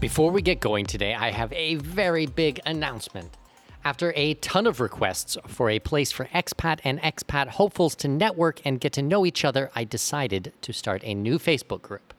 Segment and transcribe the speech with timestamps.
[0.00, 3.36] Before we get going today, I have a very big announcement.
[3.84, 8.62] After a ton of requests for a place for expat and expat hopefuls to network
[8.64, 12.14] and get to know each other, I decided to start a new Facebook group.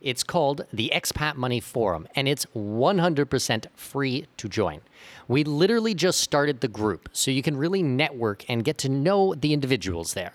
[0.00, 4.82] It's called the Expat Money Forum, and it's 100% free to join.
[5.26, 9.34] We literally just started the group, so you can really network and get to know
[9.34, 10.34] the individuals there.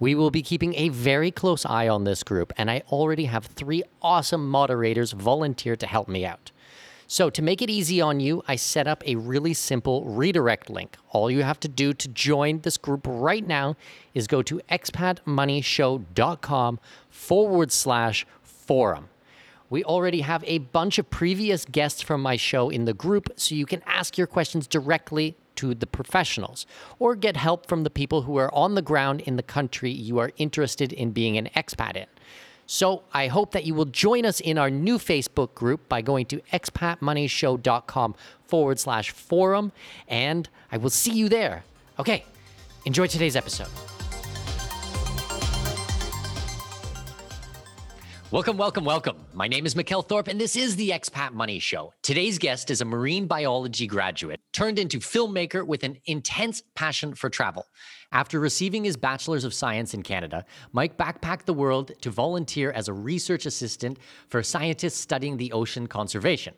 [0.00, 3.46] We will be keeping a very close eye on this group, and I already have
[3.46, 6.52] three awesome moderators volunteer to help me out.
[7.10, 10.98] So, to make it easy on you, I set up a really simple redirect link.
[11.08, 13.76] All you have to do to join this group right now
[14.12, 19.08] is go to expatmoneyshow.com forward slash forum.
[19.70, 23.54] We already have a bunch of previous guests from my show in the group, so
[23.54, 26.66] you can ask your questions directly to the professionals
[26.98, 30.18] or get help from the people who are on the ground in the country you
[30.18, 32.06] are interested in being an expat in.
[32.66, 36.26] So I hope that you will join us in our new Facebook group by going
[36.26, 38.14] to expatmoneyshow.com
[38.46, 39.72] forward slash forum,
[40.06, 41.64] and I will see you there.
[41.98, 42.24] Okay,
[42.84, 43.97] enjoy today's episode.
[48.30, 49.16] Welcome, welcome, welcome.
[49.32, 51.94] My name is Mikkel Thorup, and this is the Expat Money Show.
[52.02, 57.30] Today's guest is a marine biology graduate turned into filmmaker with an intense passion for
[57.30, 57.64] travel.
[58.10, 62.88] After receiving his Bachelor's of Science in Canada, Mike backpacked the world to volunteer as
[62.88, 63.98] a research assistant
[64.28, 66.54] for scientists studying the ocean conservation.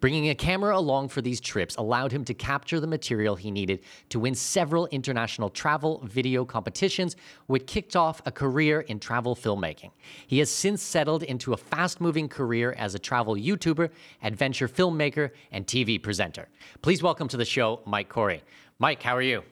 [0.00, 3.80] Bringing a camera along for these trips allowed him to capture the material he needed
[4.10, 9.90] to win several international travel video competitions, which kicked off a career in travel filmmaking.
[10.28, 13.90] He has since settled into a fast moving career as a travel YouTuber,
[14.22, 16.46] adventure filmmaker, and TV presenter.
[16.80, 18.44] Please welcome to the show, Mike Corey.
[18.78, 19.42] Mike, how are you?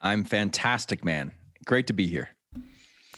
[0.00, 1.32] I'm fantastic, man.
[1.64, 2.30] Great to be here.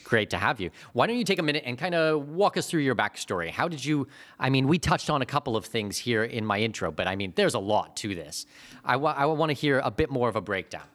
[0.04, 0.70] Great to have you.
[0.94, 3.50] Why don't you take a minute and kind of walk us through your backstory?
[3.50, 4.08] How did you?
[4.38, 7.14] I mean, we touched on a couple of things here in my intro, but I
[7.14, 8.46] mean, there's a lot to this.
[8.84, 10.86] I, I want to hear a bit more of a breakdown.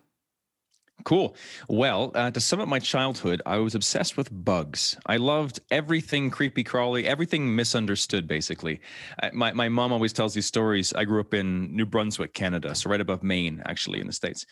[1.06, 1.36] Cool.
[1.68, 4.96] Well, uh, to sum up my childhood, I was obsessed with bugs.
[5.06, 8.80] I loved everything creepy crawly, everything misunderstood, basically.
[9.22, 10.94] Uh, my, my mom always tells these stories.
[10.94, 14.46] I grew up in New Brunswick, Canada, so right above Maine, actually, in the States.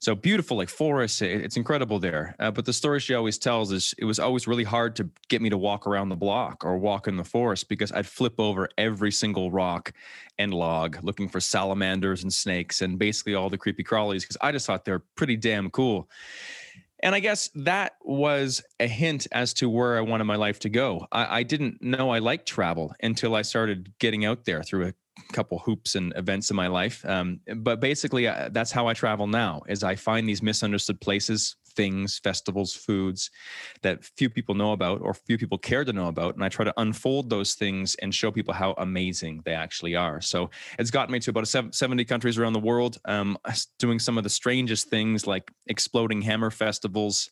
[0.00, 1.22] So beautiful, like forests.
[1.22, 2.36] It, it's incredible there.
[2.38, 5.42] Uh, but the story she always tells is it was always really hard to get
[5.42, 8.68] me to walk around the block or walk in the forest because I'd flip over
[8.78, 9.92] every single rock
[10.38, 14.52] and log looking for salamanders and snakes and basically all the creepy crawlies because I
[14.52, 15.85] just thought they're pretty damn cool.
[17.00, 20.68] And I guess that was a hint as to where I wanted my life to
[20.68, 21.06] go.
[21.12, 24.94] I, I didn't know I liked travel until I started getting out there through a
[25.32, 27.04] couple hoops and events in my life.
[27.04, 29.62] Um, but basically, uh, that's how I travel now.
[29.68, 33.30] Is I find these misunderstood places, things, festivals, foods
[33.82, 36.34] that few people know about or few people care to know about.
[36.34, 40.20] And I try to unfold those things and show people how amazing they actually are.
[40.20, 43.38] So it's gotten me to about 70 countries around the world, um,
[43.78, 47.30] doing some of the strangest things like exploding hammer festivals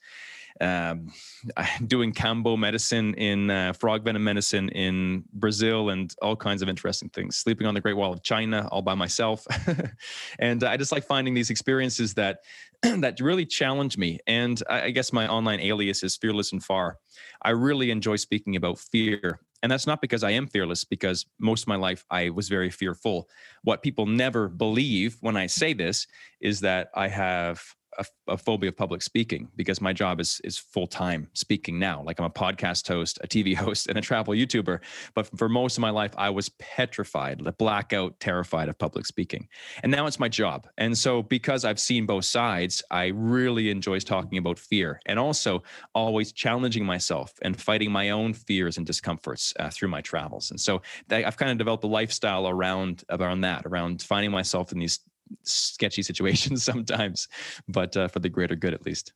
[0.61, 1.13] um,
[1.87, 7.09] doing kambo medicine in uh, frog venom medicine in Brazil and all kinds of interesting
[7.11, 7.37] things.
[7.37, 9.47] Sleeping on the Great Wall of China all by myself,
[10.39, 12.41] and I just like finding these experiences that
[12.83, 14.19] that really challenge me.
[14.27, 16.99] And I, I guess my online alias is fearless and far.
[17.43, 21.63] I really enjoy speaking about fear and that's not because I am fearless, because most
[21.63, 23.31] of my life I was very fearful.
[23.63, 26.07] What people never believe when I say this
[26.39, 27.63] is that I have
[27.99, 32.03] a, a phobia of public speaking because my job is is full time speaking now.
[32.03, 34.81] Like I'm a podcast host, a TV host, and a travel YouTuber.
[35.15, 39.49] But for most of my life, I was petrified, blackout, terrified of public speaking.
[39.83, 40.67] And now it's my job.
[40.79, 45.63] And so because I've seen both sides, I really enjoy talking about fear and also
[45.95, 50.51] always challenging myself and fighting my own fears and discomforts uh, through my travels.
[50.51, 54.79] And so I've kind of developed a lifestyle around around that, around finding myself in
[54.79, 55.01] these
[55.43, 57.29] sketchy situations sometimes,
[57.69, 59.13] but uh, for the greater good at least.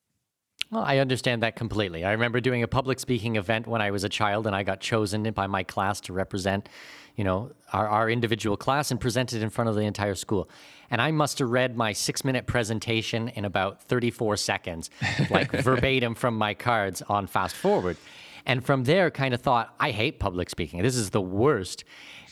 [0.71, 2.05] Well, I understand that completely.
[2.05, 4.81] I remember doing a public speaking event when I was a child, and I got
[4.81, 6.69] chosen by my class to represent,
[7.17, 10.51] you know, our, our individual class and present it in front of the entire school.
[10.91, 14.91] And I must have read my six minute presentation in about 34 seconds,
[15.31, 17.97] like verbatim from my cards on fast forward.
[18.45, 20.83] And from there, kind of thought, I hate public speaking.
[20.83, 21.85] This is the worst.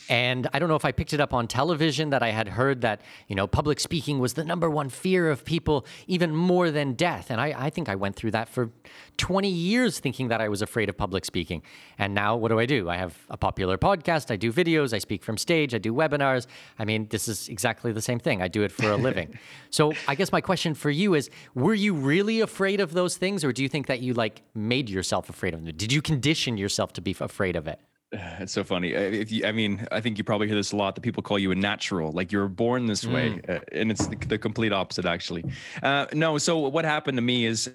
[0.09, 2.81] And I don't know if I picked it up on television that I had heard
[2.81, 6.93] that, you know, public speaking was the number one fear of people, even more than
[6.93, 7.29] death.
[7.29, 8.69] And I, I think I went through that for
[9.17, 11.61] 20 years thinking that I was afraid of public speaking.
[11.97, 12.89] And now what do I do?
[12.89, 16.47] I have a popular podcast, I do videos, I speak from stage, I do webinars.
[16.79, 18.41] I mean, this is exactly the same thing.
[18.41, 19.37] I do it for a living.
[19.69, 23.43] so I guess my question for you is were you really afraid of those things,
[23.43, 25.75] or do you think that you like made yourself afraid of them?
[25.75, 27.79] Did you condition yourself to be afraid of it?
[28.39, 28.93] It's so funny.
[28.93, 31.39] If you, I mean, I think you probably hear this a lot that people call
[31.39, 33.13] you a natural, like you're born this mm.
[33.13, 35.43] way, uh, and it's the, the, complete opposite, actually.
[35.81, 37.69] Uh, no, so what happened to me is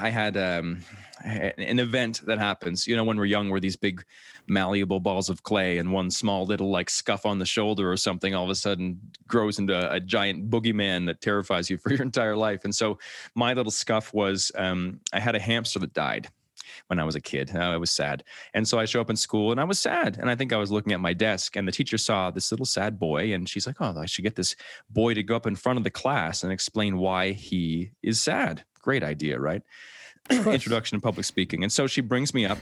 [0.00, 0.80] I had um,
[1.24, 2.86] an event that happens.
[2.86, 4.04] You know, when we're young, we're these big,
[4.46, 8.34] malleable balls of clay, and one small little like scuff on the shoulder or something
[8.34, 12.36] all of a sudden grows into a giant boogeyman that terrifies you for your entire
[12.36, 12.64] life.
[12.64, 12.98] And so,
[13.34, 16.28] my little scuff was um, I had a hamster that died
[16.88, 17.54] when I was a kid.
[17.54, 18.24] I was sad.
[18.52, 20.18] And so I show up in school and I was sad.
[20.18, 22.66] And I think I was looking at my desk and the teacher saw this little
[22.66, 24.56] sad boy and she's like, oh, I should get this
[24.90, 28.64] boy to go up in front of the class and explain why he is sad.
[28.82, 29.62] Great idea, right?
[30.30, 31.62] Introduction to public speaking.
[31.62, 32.58] And so she brings me up.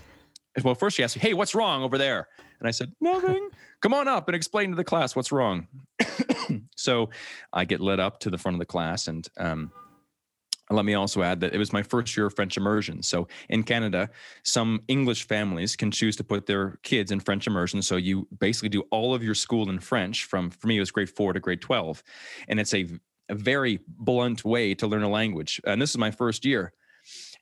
[0.63, 2.29] Well, first she asked me, hey, what's wrong over there?
[2.61, 3.49] And I said, nothing.
[3.81, 5.67] Come on up and explain to the class what's wrong.
[6.77, 7.11] so
[7.53, 9.73] I get led up to the front of the class and um,
[10.75, 13.03] let me also add that it was my first year of French immersion.
[13.03, 14.11] So in Canada,
[14.43, 17.83] some English families can choose to put their kids in French immersion.
[17.83, 20.91] So you basically do all of your school in French from, for me, it was
[20.91, 22.03] grade four to grade 12.
[22.49, 22.89] And it's a,
[23.29, 25.61] a very blunt way to learn a language.
[25.65, 26.73] And this is my first year.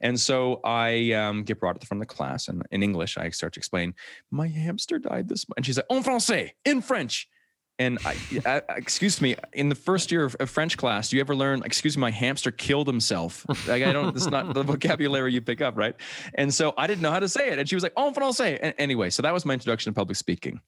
[0.00, 3.52] And so I um, get brought up from the class, and in English, I start
[3.54, 3.94] to explain,
[4.30, 5.58] my hamster died this month.
[5.58, 7.28] And she's like, en français, in French.
[7.80, 11.20] And I, I, excuse me, in the first year of, of, French class, do you
[11.20, 13.46] ever learn, excuse me, my hamster killed himself?
[13.66, 15.96] Like, I don't, it's not the vocabulary you pick up, right?
[16.34, 17.58] And so I didn't know how to say it.
[17.58, 18.58] And she was like, oh, I'll say.
[18.60, 20.60] And anyway, so that was my introduction to public speaking,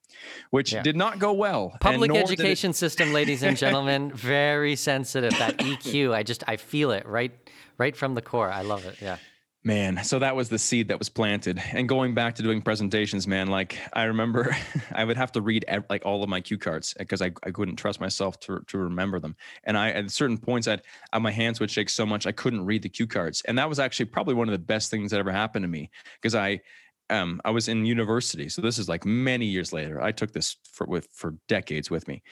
[0.53, 0.81] which yeah.
[0.83, 1.77] did not go well.
[1.83, 5.37] Public education system, ladies and gentlemen, very sensitive.
[5.39, 7.33] That EQ, I just, I feel it right,
[7.77, 8.51] right from the core.
[8.51, 8.97] I love it.
[9.03, 9.19] Yeah.
[9.65, 11.63] Man, so that was the seed that was planted.
[11.73, 14.57] And going back to doing presentations, man, like I remember
[14.93, 17.77] I would have to read like all of my cue cards because I, I couldn't
[17.77, 19.37] trust myself to, to remember them.
[19.63, 20.83] And I, at certain points, I'd,
[21.13, 23.41] uh, my hands would shake so much I couldn't read the cue cards.
[23.43, 25.91] And that was actually probably one of the best things that ever happened to me
[26.21, 26.61] because I,
[27.09, 28.49] um, I was in university.
[28.49, 30.03] So this is like many years later.
[30.03, 32.25] I took this for, with, for decades with me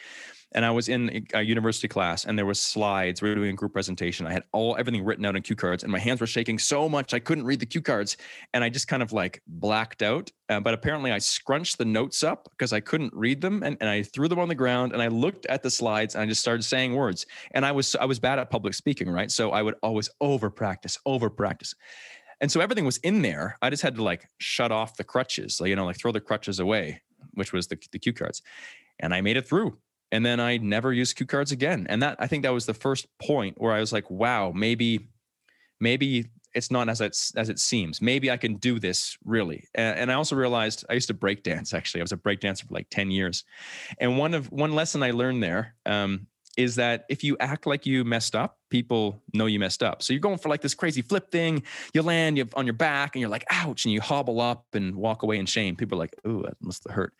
[0.52, 3.23] and I was in a university class, and there was slides.
[3.23, 4.26] We were doing a group presentation.
[4.26, 6.88] I had all everything written out in cue cards, and my hands were shaking so
[6.88, 8.17] much I couldn't read the cue cards,
[8.52, 10.31] and I just kind of like blacked out.
[10.49, 13.88] Uh, but apparently, I scrunched the notes up because I couldn't read them, and, and
[13.88, 16.41] I threw them on the ground, and I looked at the slides, and I just
[16.41, 17.26] started saying words.
[17.53, 19.31] And I was I was bad at public speaking, right?
[19.31, 21.75] So I would always over practice, over practice.
[22.41, 23.56] And so everything was in there.
[23.60, 26.20] I just had to like shut off the crutches, like, you know, like throw the
[26.20, 27.03] crutches away,
[27.34, 28.41] which was the, the cue cards.
[28.98, 29.77] And I made it through
[30.12, 31.86] and then I never used cue cards again.
[31.88, 35.08] And that I think that was the first point where I was like, wow, maybe,
[35.81, 38.02] maybe it's not as it's as it seems.
[38.02, 39.69] Maybe I can do this really.
[39.74, 41.72] And, and I also realized I used to break dance.
[41.72, 43.44] Actually, I was a break dancer for like ten years.
[43.98, 46.26] And one of one lesson I learned there um,
[46.56, 50.02] is that if you act like you messed up, people know you messed up.
[50.02, 51.62] So you're going for like this crazy flip thing.
[51.94, 54.96] You land you on your back, and you're like, ouch, and you hobble up and
[54.96, 55.76] walk away in shame.
[55.76, 57.14] People are like, ooh, that must have hurt.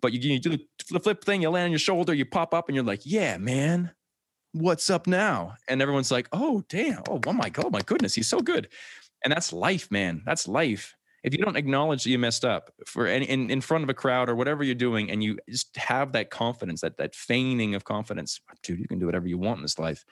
[0.00, 0.56] But you, you do
[0.88, 3.36] the flip thing, you land on your shoulder, you pop up, and you're like, yeah,
[3.38, 3.92] man,
[4.52, 5.54] what's up now?
[5.68, 7.02] And everyone's like, oh, damn.
[7.08, 8.68] Oh, oh my God, my goodness, he's so good.
[9.24, 10.22] And that's life, man.
[10.24, 13.84] That's life if you don't acknowledge that you messed up for in, in, in front
[13.84, 17.14] of a crowd or whatever you're doing and you just have that confidence that that
[17.14, 20.04] feigning of confidence dude you can do whatever you want in this life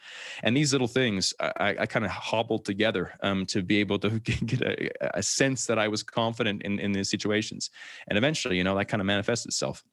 [0.42, 4.10] and these little things i, I kind of hobbled together um, to be able to
[4.20, 7.70] get a, a sense that i was confident in in these situations
[8.08, 9.84] and eventually you know that kind of manifests itself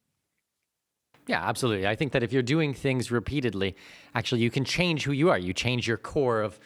[1.28, 1.88] yeah, absolutely.
[1.88, 3.76] I think that if you're doing things repeatedly,
[4.14, 5.38] actually, you can change who you are.
[5.38, 6.60] You change your core of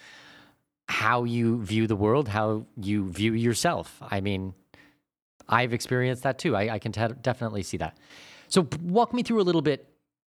[0.87, 4.01] how you view the world, how you view yourself.
[4.01, 4.53] I mean,
[5.47, 6.55] I've experienced that too.
[6.55, 7.97] I, I can te- definitely see that.
[8.47, 9.87] So, walk me through a little bit.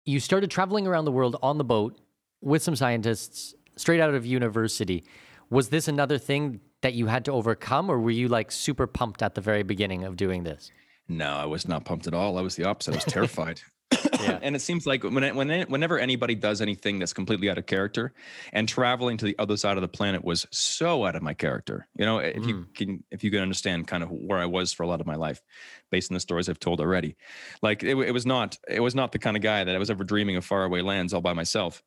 [0.04, 1.98] You started traveling around the world on the boat
[2.40, 5.04] with some scientists straight out of university.
[5.50, 9.22] Was this another thing that you had to overcome, or were you like super pumped
[9.22, 10.70] at the very beginning of doing this?
[11.08, 12.38] No, I was not pumped at all.
[12.38, 12.92] I was the opposite.
[12.92, 13.60] I was terrified.
[13.92, 14.38] yeah.
[14.42, 18.12] and it seems like when, when whenever anybody does anything that's completely out of character,
[18.52, 21.88] and traveling to the other side of the planet was so out of my character.
[21.96, 22.48] You know, if mm.
[22.48, 25.06] you can if you can understand kind of where I was for a lot of
[25.06, 25.42] my life,
[25.90, 27.16] based on the stories I've told already,
[27.62, 29.90] like it, it was not it was not the kind of guy that I was
[29.90, 31.82] ever dreaming of faraway lands all by myself.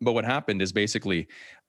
[0.00, 1.26] But what happened is basically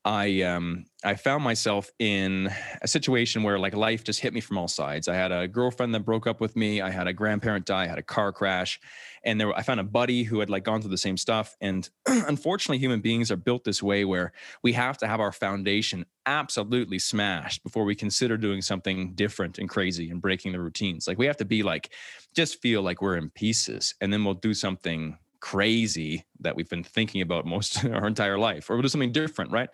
[0.10, 2.51] I um I found myself in
[2.82, 5.08] a situation where like life just hit me from all sides.
[5.08, 6.82] I had a girlfriend that broke up with me.
[6.82, 7.84] I had a grandparent die.
[7.84, 8.80] I had a car crash,
[9.24, 11.56] and there I found a buddy who had like gone through the same stuff.
[11.62, 16.08] And unfortunately, human beings are built this way where we have to have our foundation
[16.25, 21.08] absolutely smashed before we consider doing something different and crazy and breaking the routines.
[21.08, 21.92] Like we have to be like
[22.36, 26.84] just feel like we're in pieces, and then we'll do something crazy that we've been
[26.84, 29.69] thinking about most our entire life, or do something different, right?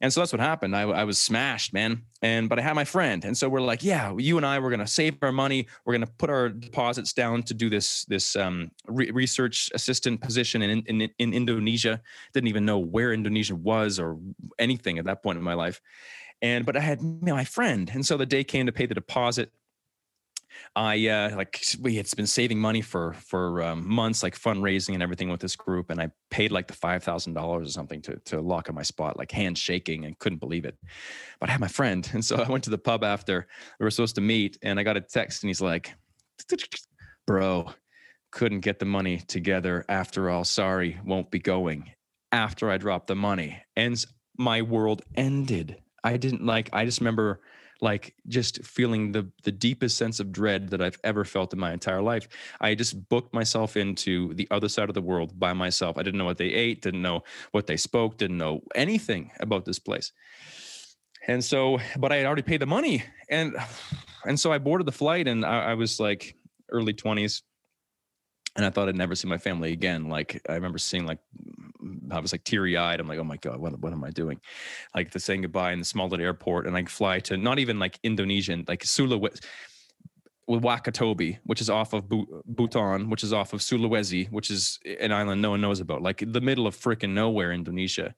[0.00, 0.76] And so that's what happened.
[0.76, 2.02] I, I, was smashed, man.
[2.20, 4.70] And but I had my friend, and so we're like, yeah, you and I, we're
[4.70, 5.66] gonna save our money.
[5.84, 10.62] We're gonna put our deposits down to do this this um, re- research assistant position
[10.62, 12.02] in, in in Indonesia.
[12.32, 14.18] Didn't even know where Indonesia was or
[14.58, 15.80] anything at that point in my life.
[16.42, 19.52] And but I had my friend, and so the day came to pay the deposit.
[20.76, 25.02] I uh, like we had been saving money for for um, months, like fundraising and
[25.02, 28.16] everything with this group, and I paid like the five thousand dollars or something to
[28.26, 30.76] to lock in my spot, like hands shaking and couldn't believe it.
[31.38, 33.46] But I had my friend, and so I went to the pub after
[33.78, 35.94] we were supposed to meet, and I got a text, and he's like,
[37.26, 37.70] "Bro,
[38.32, 39.84] couldn't get the money together.
[39.88, 41.90] After all, sorry, won't be going."
[42.32, 44.04] After I dropped the money, and
[44.36, 45.76] my world ended.
[46.02, 46.68] I didn't like.
[46.72, 47.40] I just remember
[47.84, 51.72] like just feeling the the deepest sense of dread that I've ever felt in my
[51.72, 52.26] entire life.
[52.60, 55.98] I just booked myself into the other side of the world by myself.
[55.98, 57.22] I didn't know what they ate, didn't know
[57.52, 60.12] what they spoke, didn't know anything about this place.
[61.28, 63.54] And so, but I had already paid the money, and
[64.26, 66.36] and so I boarded the flight, and I, I was like
[66.72, 67.42] early twenties,
[68.56, 70.08] and I thought I'd never see my family again.
[70.08, 71.18] Like I remember seeing like
[72.10, 73.00] I was like teary eyed.
[73.00, 74.40] I'm like, oh my god, what what am I doing?
[74.94, 77.78] Like the saying goodbye in the small little airport, and I fly to not even
[77.78, 79.42] like Indonesian, like Sulawesi.
[80.46, 85.10] With Wakatobi, which is off of Buton, which is off of Sulawesi, which is an
[85.10, 88.14] island no one knows about, like the middle of freaking nowhere, Indonesia.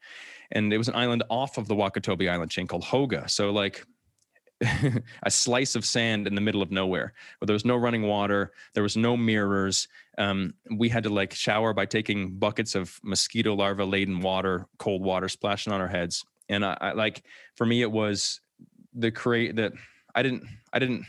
[0.50, 3.30] And it was an island off of the Wakatobi island chain called Hoga.
[3.30, 3.86] So like
[5.22, 8.52] a slice of sand in the middle of nowhere where there was no running water
[8.72, 9.88] there was no mirrors.
[10.16, 15.02] Um, we had to like shower by taking buckets of mosquito larva laden water cold
[15.02, 16.24] water splashing on our heads.
[16.48, 17.22] And I, I like
[17.54, 18.40] for me it was
[18.94, 19.72] the create that
[20.14, 21.04] i didn't i didn't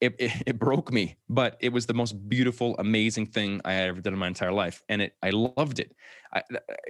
[0.00, 3.88] it, it, it, broke me, but it was the most beautiful, amazing thing I had
[3.88, 4.82] ever done in my entire life.
[4.88, 5.94] And it, I loved it.
[6.34, 6.42] I,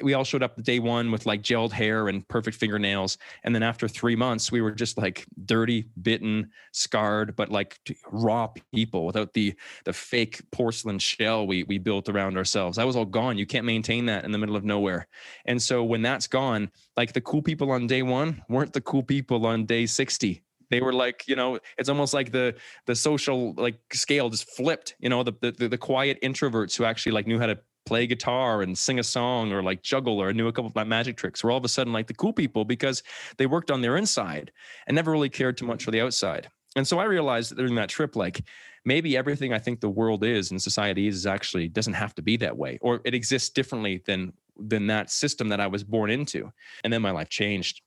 [0.02, 3.18] we all showed up day one with like gelled hair and perfect fingernails.
[3.44, 7.78] And then after three months, we were just like dirty, bitten, scarred, but like
[8.10, 12.76] raw people without the, the fake porcelain shell we, we built around ourselves.
[12.76, 13.38] That was all gone.
[13.38, 15.06] You can't maintain that in the middle of nowhere.
[15.44, 19.02] And so when that's gone, like the cool people on day one weren't the cool
[19.02, 22.54] people on day 60 they were like you know it's almost like the
[22.87, 27.12] the social like scale just flipped you know the the, the quiet introverts who actually
[27.12, 30.49] like knew how to play guitar and sing a song or like juggle or knew
[30.49, 33.02] a couple of magic tricks were all of a sudden like the cool people because
[33.38, 34.50] they worked on their inside
[34.87, 36.49] and never really cared too much for the outside.
[36.75, 38.44] And so i realized during that trip like
[38.85, 42.37] maybe everything i think the world is and society is actually doesn't have to be
[42.37, 46.52] that way or it exists differently than than that system that i was born into.
[46.85, 47.82] And then my life changed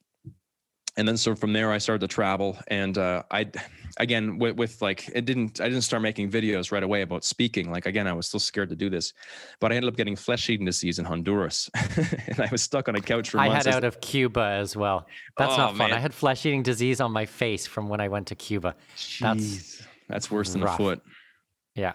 [0.97, 3.49] and then so from there I started to travel and uh, I
[3.97, 7.71] again with, with, like it didn't I didn't start making videos right away about speaking
[7.71, 9.13] like again I was still scared to do this
[9.59, 11.69] but I ended up getting flesh eating disease in Honduras
[12.27, 13.67] and I was stuck on a couch for I months.
[13.67, 15.93] I had out of Cuba as well that's oh, not fun man.
[15.93, 19.19] I had flesh eating disease on my face from when I went to Cuba Jeez.
[19.19, 20.75] that's that's worse than rough.
[20.75, 21.01] a foot
[21.75, 21.93] yeah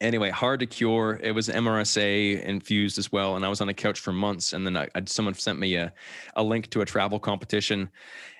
[0.00, 1.18] anyway, hard to cure.
[1.22, 4.52] It was MRSA infused as well, and I was on a couch for months.
[4.52, 5.92] And then I, I, someone sent me a,
[6.34, 7.90] a link to a travel competition,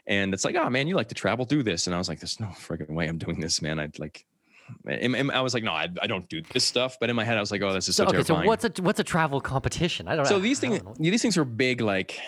[0.06, 1.86] and it's like, oh man, you like to travel, do this.
[1.86, 3.78] And I was like, there's no frigging way I'm doing this, man.
[3.78, 4.24] I'd like.
[4.88, 6.96] I was like, no, I, I, don't do this stuff.
[6.98, 8.16] But in my head, I was like, oh, this is so, so okay.
[8.16, 8.42] Terrifying.
[8.42, 10.08] So what's a what's a travel competition?
[10.08, 10.24] I don't.
[10.24, 10.28] Know.
[10.28, 10.42] So know.
[10.42, 12.18] these things, these things are big, like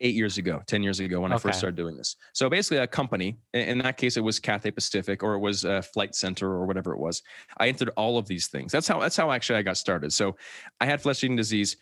[0.00, 1.36] eight years ago, 10 years ago when okay.
[1.36, 2.16] I first started doing this.
[2.32, 5.82] So basically, a company, in that case, it was Cathay Pacific or it was a
[5.82, 7.22] Flight Center or whatever it was.
[7.58, 8.72] I entered all of these things.
[8.72, 10.12] That's how, that's how actually I got started.
[10.12, 10.36] So
[10.80, 11.76] I had flesh eating disease.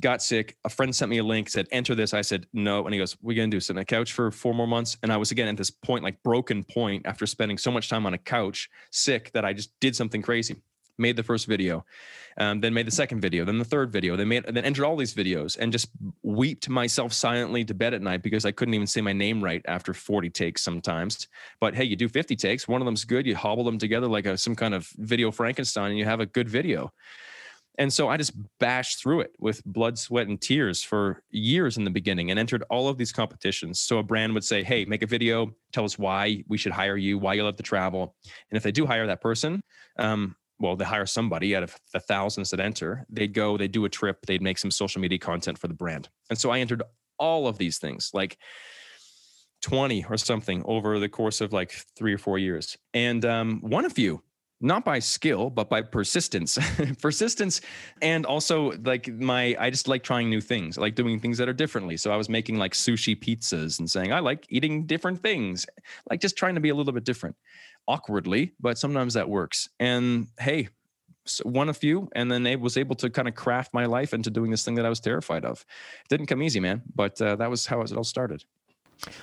[0.00, 0.56] got sick.
[0.64, 2.14] A friend sent me a link, said, enter this.
[2.14, 2.84] I said, no.
[2.84, 4.96] And he goes, We're going to do sit on a couch for four more months.
[5.02, 8.06] And I was again at this point, like broken point after spending so much time
[8.06, 10.56] on a couch, sick, that I just did something crazy.
[10.98, 11.84] Made the first video,
[12.38, 14.96] um, then made the second video, then the third video, then made, then entered all
[14.96, 15.88] these videos and just
[16.22, 19.62] weeped myself silently to bed at night because I couldn't even say my name right
[19.66, 21.28] after 40 takes sometimes.
[21.60, 24.26] But hey, you do 50 takes, one of them's good, you hobble them together like
[24.26, 26.92] a, some kind of video Frankenstein, and you have a good video.
[27.78, 31.84] And so I just bashed through it with blood, sweat, and tears for years in
[31.84, 33.78] the beginning and entered all of these competitions.
[33.78, 36.96] So a brand would say, Hey, make a video, tell us why we should hire
[36.96, 38.16] you, why you love to travel.
[38.50, 39.62] And if they do hire that person,
[39.96, 43.06] um, well, they hire somebody out of the thousands that enter.
[43.08, 46.08] They'd go, they'd do a trip, they'd make some social media content for the brand.
[46.30, 46.82] And so I entered
[47.18, 48.38] all of these things, like
[49.62, 52.76] 20 or something over the course of like three or four years.
[52.94, 54.22] And um, a few
[54.60, 56.58] not by skill but by persistence
[57.02, 57.60] persistence
[58.02, 61.48] and also like my i just like trying new things I like doing things that
[61.48, 65.22] are differently so i was making like sushi pizzas and saying i like eating different
[65.22, 65.64] things
[66.10, 67.36] like just trying to be a little bit different
[67.88, 70.68] awkwardly but sometimes that works and hey
[71.24, 74.14] so won a few and then it was able to kind of craft my life
[74.14, 75.64] into doing this thing that i was terrified of
[76.02, 78.44] it didn't come easy man but uh, that was how it all started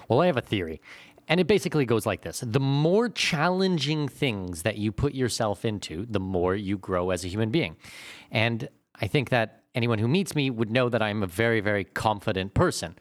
[0.08, 0.82] well, I have a theory.
[1.28, 6.06] And it basically goes like this the more challenging things that you put yourself into,
[6.08, 7.78] the more you grow as a human being.
[8.32, 8.70] And
[9.02, 12.54] I think that anyone who meets me would know that I'm a very, very confident
[12.54, 12.96] person.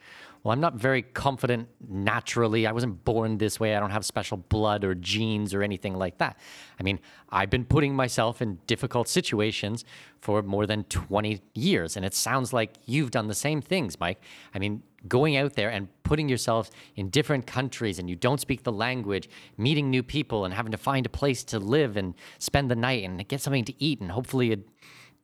[0.45, 2.67] Well, I'm not very confident naturally.
[2.67, 3.75] I wasn't born this way.
[3.75, 6.37] I don't have special blood or genes or anything like that.
[6.79, 6.99] I mean,
[7.29, 9.85] I've been putting myself in difficult situations
[10.21, 11.97] for more than 20 years.
[11.97, 14.21] And it sounds like you've done the same things, Mike.
[14.53, 18.61] I mean, going out there and putting yourself in different countries and you don't speak
[18.61, 22.69] the language, meeting new people and having to find a place to live and spend
[22.69, 24.57] the night and get something to eat and hopefully a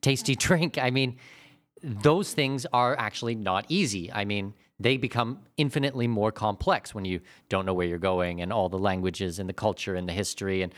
[0.01, 0.79] tasty drink.
[0.79, 1.19] I mean,
[1.83, 4.11] those things are actually not easy.
[4.11, 7.19] I mean, they become infinitely more complex when you
[7.49, 10.61] don't know where you're going and all the languages and the culture and the history
[10.61, 10.73] and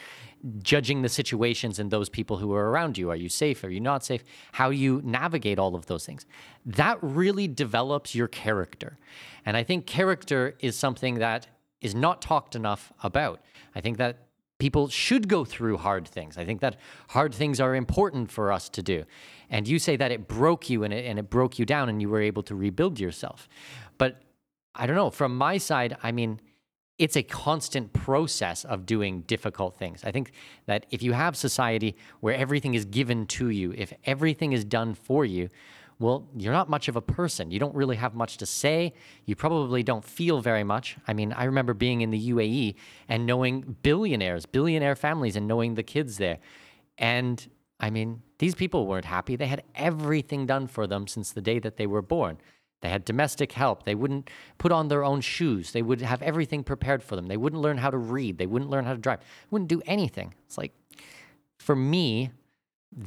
[0.62, 3.10] judging the situations and those people who are around you.
[3.10, 3.64] Are you safe?
[3.64, 4.24] Are you not safe?
[4.54, 6.26] How you navigate all of those things.
[6.66, 8.98] That really develops your character.
[9.46, 11.48] And I think character is something that
[11.82, 13.42] is not talked enough about.
[13.76, 14.28] I think that
[14.60, 16.38] people should go through hard things.
[16.38, 16.78] I think that
[17.10, 19.04] hard things are important for us to do.
[19.50, 22.02] And you say that it broke you and it, and it broke you down and
[22.02, 23.50] you were able to rebuild yourself.
[23.98, 24.22] But
[24.76, 26.40] I don't know, from my side, I mean,
[27.00, 30.04] it's a constant process of doing difficult things.
[30.04, 30.32] I think
[30.68, 34.94] that if you have society where everything is given to you, if everything is done
[34.94, 35.50] for you,
[36.00, 37.52] well, you're not much of a person.
[37.52, 38.94] You don't really have much to say.
[39.26, 40.98] You probably don't feel very much.
[41.08, 42.76] I mean, I remember being in the UAE
[43.08, 46.40] and knowing billionaires, billionaire families, and knowing the kids there.
[46.98, 47.48] And
[47.80, 49.36] I mean, these people weren't happy.
[49.36, 52.38] They had everything done for them since the day that they were born.
[52.84, 53.84] They had domestic help.
[53.84, 55.72] They wouldn't put on their own shoes.
[55.72, 57.28] They would have everything prepared for them.
[57.28, 58.38] They wouldn't learn how to read.
[58.38, 59.22] They wouldn't learn how to drive.
[59.50, 60.34] Wouldn't do anything.
[60.46, 60.74] It's like,
[61.60, 62.32] for me,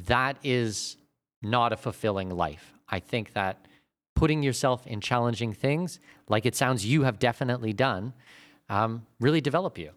[0.07, 0.97] that is
[1.43, 2.73] not a fulfilling life.
[2.89, 3.67] I think that
[4.15, 8.13] putting yourself in challenging things, like it sounds you have definitely done,
[8.69, 9.91] um, really develop you.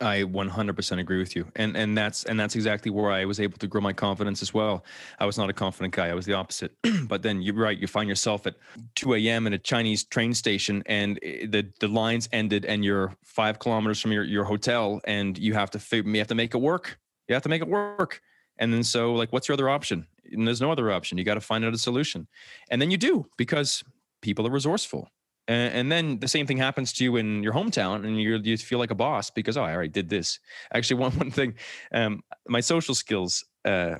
[0.00, 3.56] I 100% agree with you, and and that's and that's exactly where I was able
[3.58, 4.84] to grow my confidence as well.
[5.18, 6.72] I was not a confident guy; I was the opposite.
[7.08, 8.56] but then you're right; you find yourself at
[8.96, 9.46] 2 a.m.
[9.46, 13.98] in a Chinese train station, and eh, the the lines ended, and you're five kilometers
[13.98, 16.98] from your your hotel, and you have to you have to make it work.
[17.28, 18.20] You have to make it work,
[18.58, 20.06] and then so like, what's your other option?
[20.30, 21.16] And there's no other option.
[21.16, 22.28] You got to find out a solution,
[22.70, 23.82] and then you do because
[24.20, 25.08] people are resourceful
[25.48, 28.56] and, and, then the same thing happens to you in your hometown and you you
[28.56, 30.38] feel like a boss because oh i already did this.
[30.74, 31.54] Actually one one thing
[31.92, 33.96] um, my social skills uh,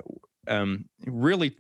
[0.49, 1.55] um, really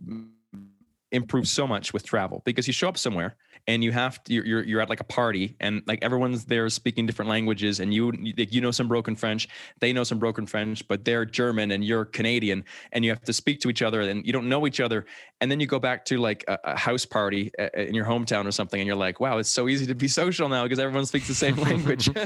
[1.12, 4.64] improve so much with travel because you show up somewhere and you have to you're
[4.64, 8.60] you're at like a party and like everyone's there speaking different languages and you you
[8.60, 9.48] know some broken french
[9.80, 13.32] they know some broken french but they're german and you're canadian and you have to
[13.32, 15.06] speak to each other and you don't know each other.
[15.40, 18.52] And then you go back to like a, a house party in your hometown or
[18.52, 21.28] something and you're like wow it's so easy to be social now because everyone speaks
[21.28, 22.08] the same language.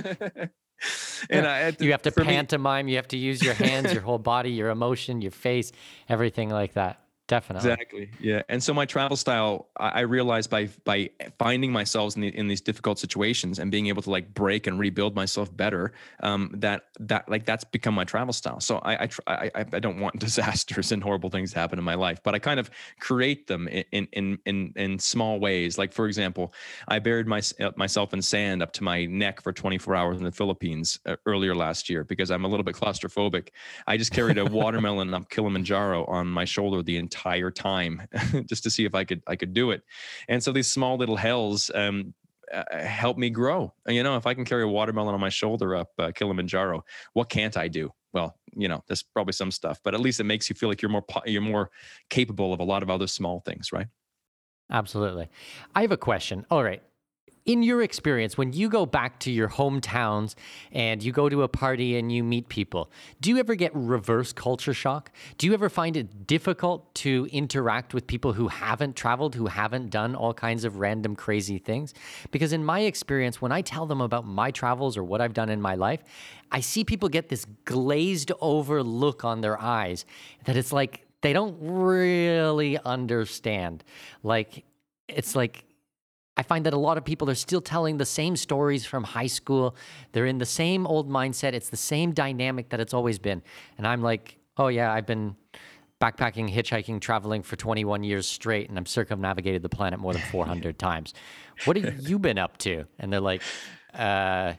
[1.28, 4.18] And I, you have to pantomime me, you have to use your hands your whole
[4.18, 5.72] body your emotion your face
[6.08, 7.70] everything like that Definitely.
[7.70, 8.10] Exactly.
[8.18, 8.42] Yeah.
[8.48, 12.60] And so my travel style, I, realized by by finding myself in the, in these
[12.60, 15.92] difficult situations and being able to like break and rebuild myself better,
[16.24, 18.58] um, that that like that's become my travel style.
[18.58, 21.94] So I I, I I don't want disasters and horrible things to happen in my
[21.94, 25.78] life, but I kind of create them in in in in small ways.
[25.78, 26.52] Like for example,
[26.88, 27.42] I buried my,
[27.76, 31.54] myself in sand up to my neck for 24 hours in the Philippines uh, earlier
[31.54, 33.50] last year because I'm a little bit claustrophobic.
[33.86, 38.02] I just carried a watermelon up Kilimanjaro on my shoulder the entire entire time
[38.46, 39.82] just to see if I could I could do it.
[40.28, 42.14] And so these small little hells um,
[42.52, 43.72] uh, help me grow.
[43.86, 47.28] You know, if I can carry a watermelon on my shoulder up uh, Kilimanjaro, what
[47.28, 47.90] can't I do?
[48.12, 50.82] Well, you know, there's probably some stuff, but at least it makes you feel like
[50.82, 51.70] you're more you're more
[52.08, 53.86] capable of a lot of other small things, right?
[54.72, 55.28] Absolutely.
[55.74, 56.46] I have a question.
[56.50, 56.82] All right
[57.50, 60.36] in your experience, when you go back to your hometowns
[60.70, 64.32] and you go to a party and you meet people, do you ever get reverse
[64.32, 65.10] culture shock?
[65.36, 69.90] Do you ever find it difficult to interact with people who haven't traveled, who haven't
[69.90, 71.92] done all kinds of random crazy things?
[72.30, 75.48] Because in my experience, when I tell them about my travels or what I've done
[75.48, 76.04] in my life,
[76.52, 80.04] I see people get this glazed over look on their eyes
[80.44, 83.82] that it's like they don't really understand.
[84.22, 84.64] Like,
[85.08, 85.64] it's like,
[86.40, 89.26] I find that a lot of people are still telling the same stories from high
[89.26, 89.76] school.
[90.12, 91.52] They're in the same old mindset.
[91.52, 93.42] It's the same dynamic that it's always been.
[93.76, 95.36] And I'm like, oh, yeah, I've been
[96.00, 100.78] backpacking, hitchhiking, traveling for 21 years straight, and I'm circumnavigated the planet more than 400
[100.88, 101.12] times.
[101.66, 102.86] What have you been up to?
[102.98, 103.42] And they're like,
[103.92, 104.54] uh,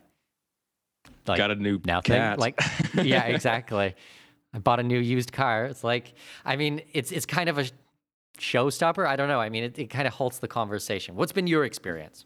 [1.26, 2.16] like got a new nothing.
[2.16, 2.38] Cat.
[2.38, 2.62] Like,
[2.94, 3.96] yeah, exactly.
[4.54, 5.66] I bought a new used car.
[5.66, 6.14] It's like,
[6.46, 7.66] I mean, it's it's kind of a
[8.42, 9.06] showstopper?
[9.06, 9.40] I don't know.
[9.40, 11.16] I mean, it, it kind of halts the conversation.
[11.16, 12.26] What's been your experience?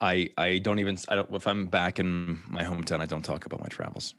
[0.00, 3.46] I I don't even I don't if I'm back in my hometown, I don't talk
[3.46, 4.14] about my travels.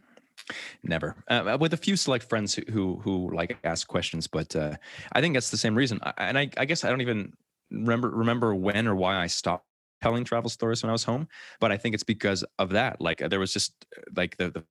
[0.84, 1.16] Never.
[1.28, 4.76] Uh, with a few select friends who who, who like ask questions, but uh,
[5.12, 6.00] I think that's the same reason.
[6.04, 7.34] I, and I I guess I don't even
[7.72, 9.66] remember remember when or why I stopped
[10.02, 11.28] telling travel stories when I was home,
[11.60, 13.02] but I think it's because of that.
[13.02, 13.74] Like there was just
[14.16, 14.64] like the, the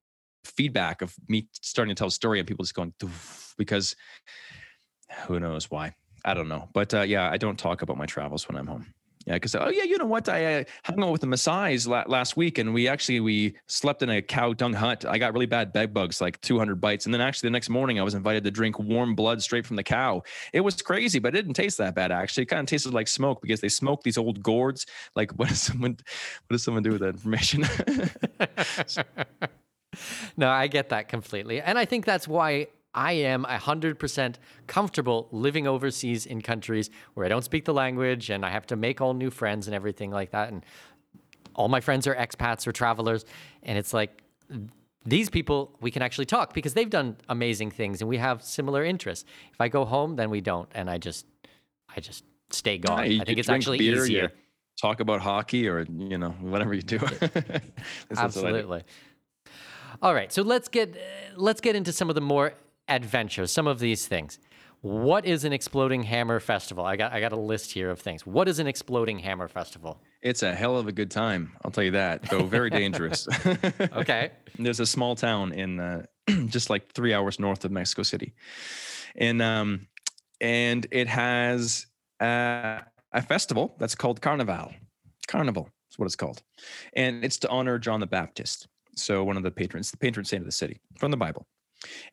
[0.45, 2.93] feedback of me starting to tell a story and people just going
[3.57, 3.95] because
[5.27, 5.93] who knows why
[6.25, 8.87] I don't know, but uh, yeah, I don't talk about my travels when I'm home.
[9.27, 10.29] Yeah, because oh yeah, you know what?
[10.29, 14.03] I uh, hung out with the Maasai's la- last week, and we actually we slept
[14.03, 15.03] in a cow dung hut.
[15.03, 17.99] I got really bad bed bugs, like 200 bites, and then actually the next morning
[17.99, 20.21] I was invited to drink warm blood straight from the cow.
[20.53, 22.43] It was crazy, but it didn't taste that bad actually.
[22.43, 24.85] It kind of tasted like smoke because they smoke these old gourds.
[25.15, 25.97] Like what does someone
[26.47, 27.65] what does someone do with that information?
[30.37, 34.35] no, I get that completely, and I think that's why I am 100%
[34.67, 38.77] comfortable living overseas in countries where I don't speak the language and I have to
[38.77, 40.51] make all new friends and everything like that.
[40.51, 40.65] And
[41.53, 43.25] all my friends are expats or travelers.
[43.63, 44.23] And it's like,
[45.05, 48.83] these people, we can actually talk because they've done amazing things and we have similar
[48.83, 49.25] interests.
[49.53, 50.69] If I go home, then we don't.
[50.73, 51.25] And I just,
[51.95, 53.11] I just stay gone.
[53.11, 54.31] Yeah, I think it's actually beer, easier.
[54.81, 56.99] Talk about hockey or, you know, whatever you do.
[58.17, 58.83] Absolutely.
[60.01, 60.97] All right, so let's get
[61.37, 62.53] let's get into some of the more
[62.87, 64.39] adventures, some of these things.
[64.81, 66.85] What is an exploding hammer festival?
[66.85, 68.25] I got I got a list here of things.
[68.25, 69.99] What is an exploding hammer festival?
[70.21, 71.53] It's a hell of a good time.
[71.63, 72.21] I'll tell you that.
[72.23, 73.27] Though very dangerous.
[73.93, 74.31] okay.
[74.59, 76.05] There's a small town in uh,
[76.45, 78.35] just like three hours north of Mexico City,
[79.15, 79.87] and um,
[80.39, 81.87] and it has
[82.19, 84.71] uh, a festival that's called Carnival.
[85.27, 86.43] Carnival is what it's called,
[86.93, 88.67] and it's to honor John the Baptist.
[88.95, 91.47] So one of the patrons, the patron saint of the city, from the Bible.